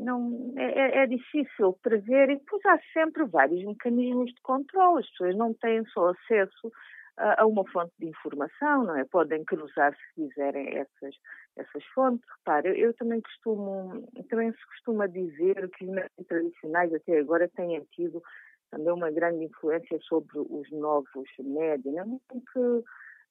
Não, 0.00 0.52
é, 0.56 1.02
é, 1.02 1.06
difícil 1.06 1.78
prever 1.82 2.30
e 2.30 2.36
depois 2.36 2.64
há 2.66 2.78
sempre 2.92 3.24
vários 3.24 3.62
mecanismos 3.64 4.32
de 4.32 4.40
controle. 4.42 5.00
As 5.00 5.10
pessoas 5.10 5.36
não 5.36 5.52
têm 5.54 5.84
só 5.86 6.08
acesso 6.08 6.72
a, 7.16 7.46
uma 7.46 7.64
fonte 7.70 7.92
de 7.98 8.08
informação, 8.08 8.84
não 8.84 8.96
é? 8.96 9.04
Podem 9.04 9.44
cruzar, 9.44 9.94
se 9.94 10.14
quiserem, 10.14 10.78
essas, 10.78 11.14
essas 11.56 11.84
fontes. 11.94 12.26
Repare, 12.38 12.68
eu, 12.68 12.74
eu 12.74 12.94
também 12.94 13.20
costumo, 13.20 14.08
também 14.28 14.52
se 14.52 14.66
costuma 14.66 15.06
dizer 15.06 15.70
que 15.70 15.84
os 15.84 15.90
médios 15.90 16.26
tradicionais 16.26 16.92
até 16.94 17.18
agora 17.18 17.48
têm 17.54 17.80
tido 17.92 18.22
também 18.70 18.92
uma 18.92 19.10
grande 19.10 19.44
influência 19.44 19.98
sobre 20.00 20.38
os 20.38 20.68
novos 20.72 21.28
médios, 21.38 21.94
né? 21.94 22.02
em, 22.04 22.40
que, 22.40 22.84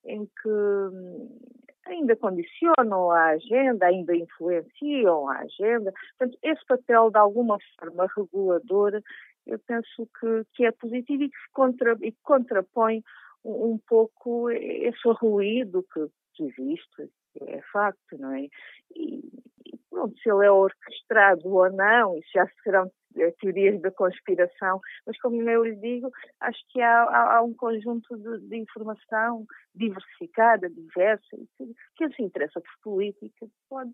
em 0.06 0.26
que 0.26 0.50
hum, 0.50 1.40
ainda 1.86 2.16
condicionam 2.16 3.12
a 3.12 3.30
agenda, 3.32 3.86
ainda 3.86 4.16
influenciam 4.16 5.30
a 5.30 5.40
agenda. 5.40 5.94
Portanto, 6.18 6.38
esse 6.42 6.66
papel, 6.66 7.12
de 7.12 7.18
alguma 7.18 7.58
forma 7.80 8.08
regulador, 8.16 9.02
eu 9.46 9.60
penso 9.60 10.08
que, 10.20 10.46
que 10.54 10.66
é 10.66 10.72
positivo 10.72 11.24
e 11.24 11.30
que, 11.30 11.36
contra, 11.52 11.98
e 12.02 12.12
contrapõe 12.24 13.04
um, 13.44 13.78
pouco 13.88 14.50
esse 14.50 15.08
ruído 15.20 15.86
que, 15.94 16.08
que 16.34 16.44
existe, 16.46 17.10
é 17.42 17.62
facto, 17.72 18.18
não 18.18 18.32
é? 18.32 18.48
E, 18.96 19.20
e 19.66 19.78
pronto, 19.90 20.18
se 20.20 20.30
ele 20.30 20.46
é 20.46 20.52
orquestrado 20.52 21.48
ou 21.48 21.72
não, 21.72 22.18
isso 22.18 22.30
já 22.34 22.48
serão 22.63 22.92
eh, 23.16 23.32
teorias 23.40 23.80
da 23.82 23.92
conspiração, 23.92 24.80
mas 25.06 25.20
como 25.20 25.42
eu 25.50 25.63
lhe 25.63 25.75
digo, 25.75 26.10
acho 26.40 26.60
que 26.70 26.82
há, 26.82 27.04
há, 27.04 27.38
há 27.38 27.42
um 27.44 27.54
conjunto 27.54 28.18
de, 28.18 28.48
de, 28.48 28.58
informação 28.58 29.46
diversificada, 29.75 30.70
diversa, 30.70 31.38
que, 31.58 31.74
que 31.96 32.16
se 32.16 32.24
interessa 32.24 32.60
por 32.60 32.74
política, 32.82 33.48
pode, 33.70 33.94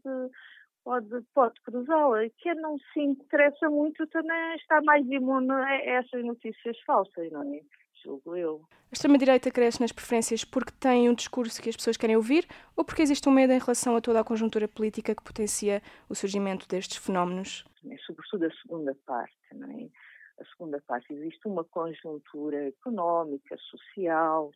pode, 0.83 1.21
pode 1.33 1.61
cruzá-la. 1.61 2.29
Quem 2.37 2.55
não 2.55 2.77
se 2.93 2.99
interessa 2.99 3.69
muito 3.69 4.05
também 4.07 4.55
está 4.55 4.81
mais 4.81 5.05
imune 5.07 5.51
a 5.51 5.75
essas 5.85 6.23
notícias 6.23 6.79
falsas, 6.85 7.31
não 7.31 7.53
é? 7.53 7.61
Julgo 8.03 8.35
eu. 8.35 8.61
A 8.71 8.93
extrema-direita 8.93 9.51
cresce 9.51 9.81
nas 9.81 9.91
preferências 9.91 10.45
porque 10.45 10.71
tem 10.79 11.09
um 11.09 11.13
discurso 11.13 11.61
que 11.61 11.69
as 11.69 11.75
pessoas 11.75 11.97
querem 11.97 12.15
ouvir 12.15 12.47
ou 12.75 12.83
porque 12.83 13.01
existe 13.01 13.27
um 13.27 13.31
medo 13.31 13.51
em 13.51 13.59
relação 13.59 13.95
a 13.95 14.01
toda 14.01 14.19
a 14.19 14.23
conjuntura 14.23 14.67
política 14.67 15.13
que 15.13 15.23
potencia 15.23 15.81
o 16.07 16.15
surgimento 16.15 16.67
destes 16.67 16.97
fenómenos? 16.97 17.65
É 17.89 17.97
sobretudo 17.97 18.45
a 18.45 18.51
segunda 18.61 18.95
parte, 19.05 19.35
não 19.53 19.69
é? 19.69 19.89
A 20.39 20.45
segunda 20.45 20.81
parte, 20.87 21.13
existe 21.13 21.45
uma 21.47 21.65
conjuntura 21.65 22.69
económica, 22.69 23.57
social, 23.57 24.51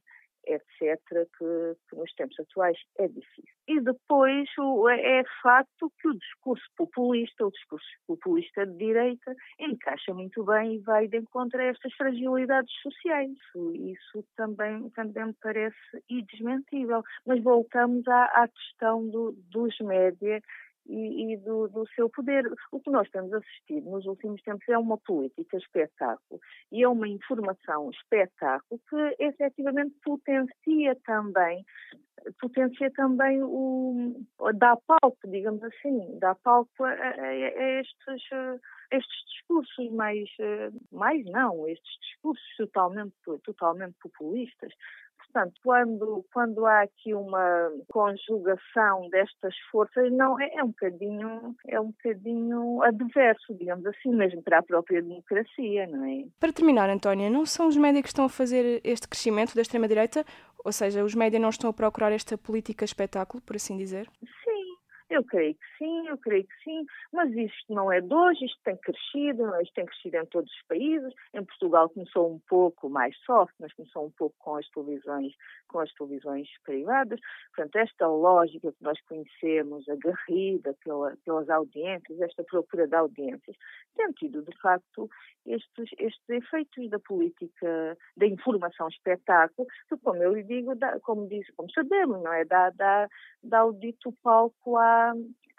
etc., 0.46 1.00
que, 1.38 1.76
que, 1.90 1.96
nos 1.96 2.14
tempos 2.14 2.40
atuais 2.40 2.78
é 2.98 3.08
difícil. 3.08 3.54
E 3.68 3.80
depois 3.82 4.50
o, 4.60 4.90
é, 4.90 5.20
é 5.20 5.24
facto 5.42 5.92
que 6.00 6.08
o 6.08 6.14
discurso 6.14 6.66
populista, 6.76 7.46
o 7.46 7.52
discurso 7.52 7.88
populista 8.08 8.66
de 8.66 8.78
direita, 8.78 9.36
encaixa 9.60 10.14
muito 10.14 10.44
bem 10.44 10.76
e 10.76 10.80
vai 10.80 11.08
de 11.08 11.18
encontro 11.18 11.60
a 11.60 11.66
estas 11.66 11.94
fragilidades 11.94 12.74
sociais. 12.82 13.32
Isso, 13.32 13.76
isso 13.76 14.26
também, 14.36 14.90
também 14.92 15.28
me 15.28 15.36
parece 15.42 15.78
indesmentível. 16.10 17.04
Mas 17.26 17.42
voltamos 17.42 18.08
à, 18.08 18.26
à 18.26 18.48
questão 18.48 19.08
do, 19.08 19.34
dos 19.50 19.78
média 19.80 20.42
e, 20.86 21.34
e 21.34 21.38
do, 21.38 21.68
do, 21.68 21.88
seu 21.96 22.10
poder. 22.10 22.46
O 22.72 22.80
que 22.80 22.90
nós 22.90 23.10
temos 23.10 23.34
assistido 23.34 23.90
nos 23.90 24.06
últimos 24.06 24.42
tempos 24.42 24.68
é 24.70 24.78
uma 24.78 24.98
política 24.98 25.58
espetáculo 25.58 26.40
e 26.72 26.84
é 26.84 26.88
uma 26.88 27.08
informação 27.08 27.90
espetáculo 27.92 28.80
que 28.90 29.16
efetivamente 29.20 29.96
potencia 30.04 30.96
também 31.06 31.66
potencia 32.40 32.90
também 32.92 33.42
o 33.44 34.16
dá 34.56 34.78
palco, 34.88 35.18
digamos 35.28 35.62
assim, 35.63 36.20
dá 36.20 36.36
palco 36.36 36.84
a, 36.84 36.90
a, 36.90 37.25
a 37.25 37.80
estes, 37.82 38.32
a 38.32 38.96
estes 38.96 39.25
discursos 39.30 39.92
mais 39.92 40.30
mais 40.92 41.25
não, 41.25 41.68
estes 41.68 42.00
discursos 42.02 42.46
totalmente 42.58 43.13
totalmente 43.44 43.96
populistas 44.02 44.74
Portanto, 45.34 45.60
quando, 45.63 46.26
quando 46.32 46.65
há 46.67 46.82
aqui 46.82 47.12
uma 47.12 47.72
conjugação 47.88 49.10
destas 49.10 49.56
forças, 49.72 50.12
não 50.12 50.39
é, 50.39 50.58
é 50.58 50.63
um 50.63 50.67
bocadinho 50.67 51.56
é 51.67 51.80
um 51.80 51.88
bocadinho 51.88 52.84
adverso, 52.84 53.56
digamos 53.56 53.84
assim, 53.88 54.13
mesmo 54.13 54.43
para 54.43 54.60
a 54.60 54.63
própria 54.63 55.02
democracia, 55.02 55.88
não 55.88 56.06
é? 56.06 56.26
Para 56.39 56.54
terminar, 56.54 56.88
Antónia, 56.88 57.32
não 57.32 57.48
são 57.48 57.67
os 57.67 57.76
médias 57.76 58.04
que 58.04 58.10
estão 58.10 58.26
a 58.26 58.30
fazer 58.30 58.80
este 58.84 59.08
crescimento 59.08 59.56
da 59.56 59.63
extrema-direita? 59.63 60.24
Ou 60.63 60.72
seja, 60.72 61.04
os 61.04 61.15
médias 61.15 61.41
não 61.41 61.50
estão 61.50 61.69
a 61.72 61.74
procurar 61.74 62.12
esta 62.12 62.38
política 62.38 62.86
espetáculo, 62.86 63.41
por 63.41 63.56
assim 63.56 63.76
dizer? 63.76 64.08
Eu 65.13 65.23
creio 65.23 65.54
que 65.54 65.78
sim, 65.78 66.08
eu 66.08 66.17
creio 66.17 66.43
que 66.43 66.63
sim, 66.63 66.84
mas 67.12 67.32
isto 67.34 67.71
não 67.71 67.91
é 67.91 68.02
de 68.02 68.12
hoje, 68.12 68.45
isto 68.45 68.60
tem 68.63 68.76
crescido, 68.78 69.62
isto 69.62 69.73
tem 69.76 69.86
crescido 69.86 70.17
em 70.17 70.26
todos 70.26 70.52
os 70.52 70.62
países. 70.67 71.13
Em 71.36 71.45
Portugal 71.45 71.88
começou 71.88 72.34
um 72.34 72.39
pouco 72.49 72.89
mais 72.89 73.15
soft, 73.19 73.54
mas 73.60 73.71
começou 73.73 74.08
um 74.08 74.12
pouco 74.12 74.36
com 74.39 74.56
as 74.56 74.67
televisões, 74.69 75.32
com 75.67 75.82
as 75.82 75.93
televisões 75.93 76.49
privadas. 76.63 77.19
Portanto, 77.56 77.76
esta 77.76 78.08
lógica 78.08 78.71
que 78.71 78.84
nós 78.84 78.99
conhecemos, 79.02 79.88
agarrida 79.88 80.76
pela, 80.84 81.15
pelas 81.23 81.47
audiências, 81.47 82.19
esta 82.19 82.43
procura 82.43 82.88
de 82.88 82.95
audiências, 82.95 83.56
tem 83.95 84.12
tido, 84.13 84.41
de 84.41 84.58
facto, 84.60 85.08
estes, 85.45 85.89
estes 85.99 86.30
efeitos 86.30 86.89
da 86.89 86.97
política 86.97 87.95
da 88.17 88.26
informação 88.26 88.88
espetáculo, 88.88 89.67
que, 89.88 89.95
como 89.97 90.23
eu 90.23 90.34
lhe 90.34 90.43
digo, 90.43 90.73
dá, 90.73 90.99
como, 91.02 91.28
diz, 91.28 91.45
como 91.56 91.71
sabemos, 91.71 92.23
não 92.23 92.34
é? 92.34 92.43
Dá, 92.45 92.71
dá, 92.71 93.08
dá 93.43 93.63
o 93.63 93.73
dito 93.73 94.12
palco 94.23 94.78
à 94.78 95.03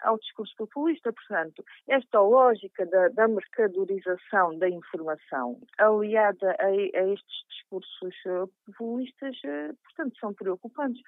ao 0.01 0.17
discurso 0.17 0.53
populista. 0.57 1.11
Portanto, 1.11 1.63
esta 1.87 2.19
lógica 2.19 2.85
da, 2.85 3.09
da 3.09 3.27
mercadorização 3.27 4.57
da 4.57 4.69
informação, 4.69 5.59
aliada 5.77 6.55
a, 6.59 6.65
a 6.65 7.13
estes 7.13 7.45
discursos 7.49 8.15
uh, 8.25 8.49
populistas, 8.65 9.35
uh, 9.43 9.75
portanto, 9.83 10.17
são 10.19 10.33
preocupantes. 10.33 11.01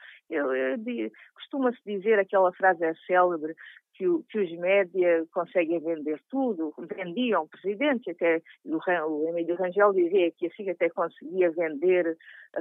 Costuma-se 1.33 1.79
dizer, 1.85 2.19
aquela 2.19 2.51
frase 2.53 2.83
é 2.83 2.93
célebre, 3.05 3.55
que, 3.97 4.07
o, 4.07 4.23
que 4.29 4.39
os 4.39 4.51
média 4.59 5.25
conseguem 5.33 5.79
vender 5.79 6.21
tudo, 6.29 6.73
vendiam 6.77 7.43
o 7.43 7.47
presidente, 7.47 8.11
até 8.11 8.41
o, 8.63 8.77
o 9.07 9.29
Emílio 9.29 9.55
Rangel 9.55 9.91
dizia 9.91 10.31
que 10.31 10.47
assim 10.47 10.69
até 10.69 10.89
conseguia 10.89 11.49
vender 11.49 12.15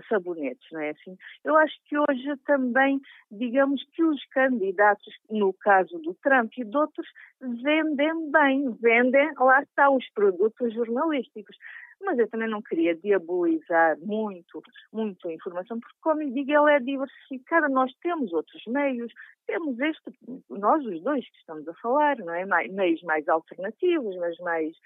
sabonetes, 0.09 0.66
não 0.72 0.81
é 0.81 0.90
assim? 0.90 1.16
Eu 1.44 1.57
acho 1.57 1.75
que 1.85 1.96
hoje 1.99 2.37
também, 2.46 3.01
digamos 3.31 3.85
que 3.92 4.03
os 4.03 4.25
candidatos, 4.27 5.14
no 5.31 5.53
caso 5.53 5.99
do 5.99 6.14
Trump 6.14 6.53
e 6.57 6.64
de 6.64 6.77
outros, 6.77 7.07
vendem 7.40 8.31
bem, 8.31 8.70
vendem, 8.81 9.31
lá 9.38 9.62
está, 9.62 9.90
os 9.90 10.09
produtos 10.11 10.72
jornalísticos 10.72 11.57
mas 12.01 12.19
eu 12.19 12.29
também 12.29 12.49
não 12.49 12.63
queria 12.63 12.95
diabolizar 12.95 13.99
muito, 14.01 14.63
muito 14.93 15.29
a 15.29 15.33
informação, 15.33 15.81
porque, 15.81 15.97
como 16.01 16.23
lhe 16.23 16.31
digo, 16.31 16.53
ela 16.53 16.73
é 16.73 16.81
diversificada. 16.81 17.69
Nós 17.69 17.93
temos 18.03 18.33
outros 18.33 18.63
meios, 18.67 19.13
temos 19.47 19.79
este, 19.81 20.13
nós 20.51 20.85
os 20.85 21.03
dois 21.03 21.29
que 21.29 21.39
estamos 21.39 21.67
a 21.67 21.75
falar, 21.75 22.17
não 22.19 22.35
é? 22.35 22.45
Meios 22.69 23.03
mais 23.03 23.29
alternativos, 23.29 24.17
mas 24.17 24.37
mais 24.39 24.77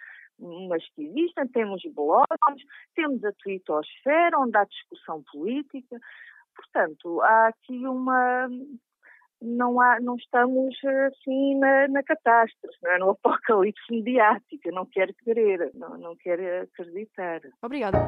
mas 0.68 0.82
que 0.94 1.04
existem, 1.04 1.46
temos 1.48 1.82
blogs, 1.94 2.64
temos 2.94 3.22
a 3.24 3.32
twittosfera, 3.32 4.38
onde 4.38 4.56
há 4.56 4.64
discussão 4.64 5.22
política. 5.30 6.00
Portanto, 6.54 7.20
há 7.20 7.48
aqui 7.48 7.86
uma, 7.86 8.48
não, 9.40 9.80
há, 9.80 10.00
não 10.00 10.16
estamos 10.16 10.74
assim 11.06 11.58
na, 11.58 11.88
na 11.88 12.02
catástrofe, 12.02 12.76
não 12.82 12.90
é? 12.90 12.98
no 12.98 13.10
apocalipse 13.10 13.82
mediático. 13.90 14.70
Não 14.72 14.86
quero 14.86 15.14
querer, 15.14 15.70
não, 15.74 15.98
não 15.98 16.16
quero 16.16 16.42
acreditar. 16.62 17.40
Obrigada. 17.62 17.98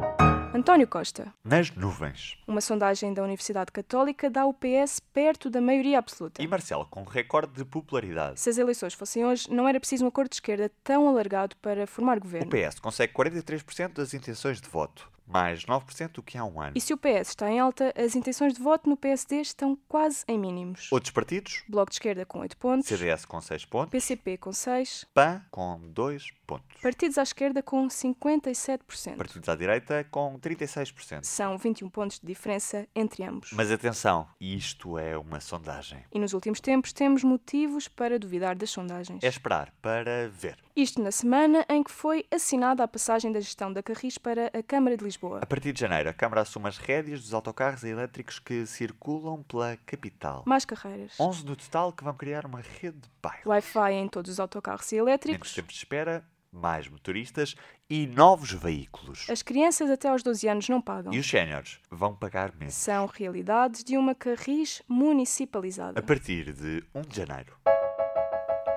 António 0.55 0.87
Costa. 0.87 1.33
Nas 1.42 1.71
nuvens. 1.71 2.38
Uma 2.47 2.61
sondagem 2.61 3.14
da 3.14 3.23
Universidade 3.23 3.73
Católica 3.73 4.29
dá 4.29 4.45
o 4.45 4.53
PS 4.53 5.01
perto 5.01 5.49
da 5.49 5.62
maioria 5.62 5.99
absoluta. 5.99 6.42
E 6.42 6.47
Marcelo, 6.47 6.87
com 6.90 7.05
recorde 7.05 7.55
de 7.55 7.64
popularidade. 7.64 8.38
Se 8.38 8.51
as 8.51 8.59
eleições 8.59 8.92
fossem 8.92 9.25
hoje, 9.25 9.51
não 9.51 9.66
era 9.66 9.81
preciso 9.81 10.05
um 10.05 10.09
acordo 10.09 10.29
de 10.29 10.37
esquerda 10.37 10.71
tão 10.85 11.09
alargado 11.09 11.57
para 11.57 11.87
formar 11.87 12.21
governo. 12.21 12.49
O 12.49 12.51
PS 12.51 12.79
consegue 12.79 13.14
43% 13.14 13.95
das 13.95 14.12
intenções 14.12 14.61
de 14.61 14.68
voto 14.68 15.11
mais 15.33 15.64
9% 15.64 16.12
do 16.12 16.23
que 16.23 16.37
há 16.37 16.45
um 16.45 16.61
ano. 16.61 16.73
E 16.75 16.81
se 16.81 16.92
o 16.92 16.97
PS 16.97 17.29
está 17.29 17.51
em 17.51 17.59
alta, 17.59 17.92
as 17.97 18.14
intenções 18.14 18.55
de 18.55 18.62
voto 18.62 18.88
no 18.88 18.97
PSD 18.97 19.40
estão 19.40 19.77
quase 19.88 20.25
em 20.29 20.38
mínimos. 20.38 20.90
Outros 20.92 21.11
partidos? 21.11 21.64
Bloco 21.68 21.90
de 21.90 21.97
Esquerda 21.97 22.27
com 22.27 22.40
8 22.40 22.57
pontos. 22.57 22.87
CDS 22.87 23.25
com 23.25 23.40
6 23.40 23.64
pontos. 23.64 23.90
PCP 23.90 24.37
com 24.37 24.53
6. 24.53 25.07
PAN 25.14 25.42
com 25.51 25.81
2 25.83 26.31
pontos. 26.47 26.81
Partidos 26.81 27.18
à 27.18 27.23
esquerda 27.23 27.62
com 27.62 27.87
57%. 27.88 29.16
Partidos 29.16 29.49
à 29.49 29.57
direita 29.57 30.05
com 30.11 30.38
36%. 30.38 31.25
São 31.25 31.57
21 31.57 31.88
pontos 31.88 32.18
de 32.18 32.27
diferença 32.27 32.87
entre 32.95 33.25
ambos. 33.25 33.51
Mas 33.53 33.71
atenção, 33.71 34.29
isto 34.40 34.99
é 34.99 35.16
uma 35.16 35.40
sondagem. 35.40 36.05
E 36.12 36.18
nos 36.18 36.33
últimos 36.33 36.61
tempos 36.61 36.92
temos 36.92 37.25
motivos 37.25 37.88
para 37.88 38.18
duvidar 38.18 38.55
das 38.57 38.71
sondagens. 38.71 39.23
É 39.23 39.29
esperar 39.29 39.73
para 39.81 40.29
ver. 40.29 40.59
Isto 40.74 41.02
na 41.02 41.12
semana 41.12 41.66
em 41.68 41.82
que 41.82 41.90
foi 41.90 42.24
assinada 42.30 42.82
a 42.82 42.88
passagem 42.88 43.30
da 43.30 43.40
gestão 43.40 43.70
da 43.70 43.82
Carris 43.82 44.16
para 44.16 44.46
a 44.46 44.62
Câmara 44.62 44.96
de 44.96 45.04
Lisboa. 45.04 45.40
A 45.42 45.46
partir 45.46 45.70
de 45.70 45.78
janeiro, 45.78 46.08
a 46.08 46.14
Câmara 46.14 46.40
assume 46.40 46.66
as 46.66 46.78
rédeas 46.78 47.20
dos 47.20 47.35
autocarros 47.35 47.85
elétricos 47.85 48.38
que 48.38 48.64
circulam 48.64 49.42
pela 49.42 49.76
capital. 49.85 50.42
Mais 50.46 50.64
carreiras. 50.64 51.20
11 51.20 51.44
no 51.44 51.56
total 51.56 51.92
que 51.92 52.02
vão 52.02 52.14
criar 52.14 52.46
uma 52.46 52.62
rede 52.62 52.96
de 52.96 53.11
bairros. 53.22 53.44
Wi-Fi 53.44 53.92
em 53.92 54.08
todos 54.08 54.30
os 54.30 54.40
autocarros 54.40 54.90
elétricos. 54.94 55.40
Menos 55.40 55.54
tempo 55.54 55.68
de 55.68 55.74
espera, 55.74 56.24
mais 56.50 56.88
motoristas 56.88 57.54
e 57.90 58.06
novos 58.06 58.52
veículos. 58.52 59.26
As 59.28 59.42
crianças 59.42 59.90
até 59.90 60.08
aos 60.08 60.22
12 60.22 60.48
anos 60.48 60.68
não 60.70 60.80
pagam. 60.80 61.12
E 61.12 61.18
os 61.18 61.28
séniores 61.28 61.80
vão 61.90 62.14
pagar 62.14 62.50
menos. 62.56 62.72
São 62.72 63.04
realidades 63.04 63.85
de 63.85 63.98
uma 63.98 64.14
Carris 64.14 64.80
municipalizada. 64.88 66.00
A 66.00 66.02
partir 66.02 66.50
de 66.54 66.82
1 66.94 67.02
de 67.02 67.16
janeiro. 67.16 67.58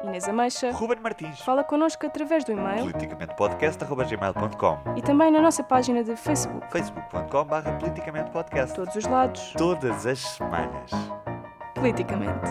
Inês 0.06 0.28
Ameixa. 0.28 0.72
Ruben 0.72 1.00
Martins. 1.00 1.39
Fala 1.41 1.63
connosco 1.63 2.06
através 2.06 2.44
do 2.44 2.52
e-mail 2.52 2.82
politicamentepodcast.gmail.com 2.82 4.98
e 4.98 5.02
também 5.02 5.32
na 5.32 5.41
nossa 5.41 5.63
página 5.63 6.04
de 6.04 6.15
Facebook. 6.15 6.65
facebook.com.br 6.72 7.80
politicamentepodcast. 7.80 8.76
Todos 8.76 8.96
os 8.96 9.06
lados. 9.06 9.54
Todas 9.58 10.06
as 10.06 10.20
semanas. 10.20 10.91
Politicamente. 11.74 12.50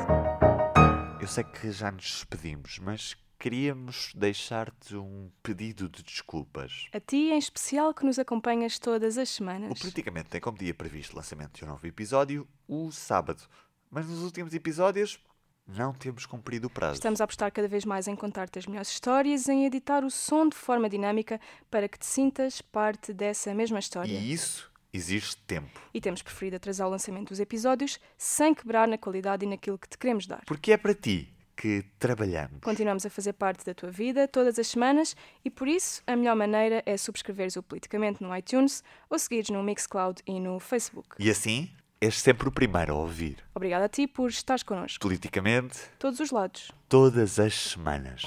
Eu 1.20 1.26
sei 1.26 1.44
que 1.44 1.70
já 1.70 1.90
nos 1.90 2.04
despedimos, 2.04 2.78
mas 2.80 3.16
queríamos 3.38 4.12
deixar-te 4.14 4.96
um 4.96 5.30
pedido 5.42 5.88
de 5.88 6.02
desculpas. 6.02 6.88
A 6.92 7.00
ti, 7.00 7.30
em 7.30 7.38
especial, 7.38 7.94
que 7.94 8.04
nos 8.04 8.18
acompanhas 8.18 8.78
todas 8.78 9.16
as 9.16 9.28
semanas. 9.28 9.70
O 9.70 9.80
Politicamente 9.80 10.28
tem 10.28 10.40
como 10.40 10.58
dia 10.58 10.74
previsto 10.74 11.12
o 11.12 11.16
lançamento 11.16 11.58
de 11.58 11.64
um 11.64 11.68
novo 11.68 11.86
episódio 11.86 12.46
o 12.66 12.90
sábado. 12.90 13.42
Mas 13.90 14.08
nos 14.08 14.22
últimos 14.22 14.54
episódios 14.54 15.20
não 15.66 15.92
temos 15.92 16.26
cumprido 16.26 16.66
o 16.66 16.70
prazo. 16.70 16.94
Estamos 16.94 17.20
a 17.20 17.24
apostar 17.24 17.50
cada 17.50 17.66
vez 17.66 17.84
mais 17.84 18.06
em 18.06 18.14
contar-te 18.14 18.58
as 18.58 18.66
melhores 18.66 18.88
histórias, 18.88 19.48
em 19.48 19.64
editar 19.64 20.04
o 20.04 20.10
som 20.10 20.48
de 20.48 20.56
forma 20.56 20.88
dinâmica 20.88 21.40
para 21.70 21.88
que 21.88 21.98
te 21.98 22.06
sintas 22.06 22.60
parte 22.60 23.12
dessa 23.12 23.54
mesma 23.54 23.78
história. 23.78 24.12
E 24.12 24.32
isso 24.32 24.70
exige 24.92 25.36
tempo. 25.46 25.80
E 25.92 26.00
temos 26.00 26.22
preferido 26.22 26.56
atrasar 26.56 26.86
o 26.86 26.90
lançamento 26.90 27.28
dos 27.28 27.40
episódios 27.40 27.98
sem 28.16 28.54
quebrar 28.54 28.86
na 28.86 28.96
qualidade 28.96 29.44
e 29.44 29.48
naquilo 29.48 29.78
que 29.78 29.88
te 29.88 29.98
queremos 29.98 30.26
dar. 30.26 30.42
Porque 30.46 30.72
é 30.72 30.76
para 30.76 30.94
ti 30.94 31.34
que 31.56 31.84
trabalhamos. 31.98 32.60
Continuamos 32.62 33.06
a 33.06 33.10
fazer 33.10 33.32
parte 33.32 33.64
da 33.64 33.74
tua 33.74 33.90
vida 33.90 34.28
todas 34.28 34.58
as 34.58 34.66
semanas 34.66 35.16
e 35.44 35.50
por 35.50 35.68
isso 35.68 36.02
a 36.06 36.16
melhor 36.16 36.36
maneira 36.36 36.82
é 36.84 36.96
subscreveres 36.96 37.56
o 37.56 37.62
Politicamente 37.62 38.22
no 38.22 38.36
iTunes 38.36 38.82
ou 39.08 39.18
seguires 39.18 39.50
no 39.50 39.62
Mixcloud 39.62 40.20
e 40.26 40.38
no 40.40 40.58
Facebook. 40.60 41.16
E 41.18 41.30
assim 41.30 41.70
és 42.04 42.20
sempre 42.20 42.48
o 42.48 42.52
primeiro 42.52 42.92
a 42.92 42.96
ouvir. 42.96 43.38
Obrigada 43.54 43.86
a 43.86 43.88
ti 43.88 44.06
por 44.06 44.28
estares 44.28 44.62
connosco. 44.62 45.00
Politicamente. 45.00 45.78
Todos 45.98 46.20
os 46.20 46.30
lados. 46.30 46.70
Todas 46.88 47.38
as 47.38 47.54
semanas. 47.54 48.22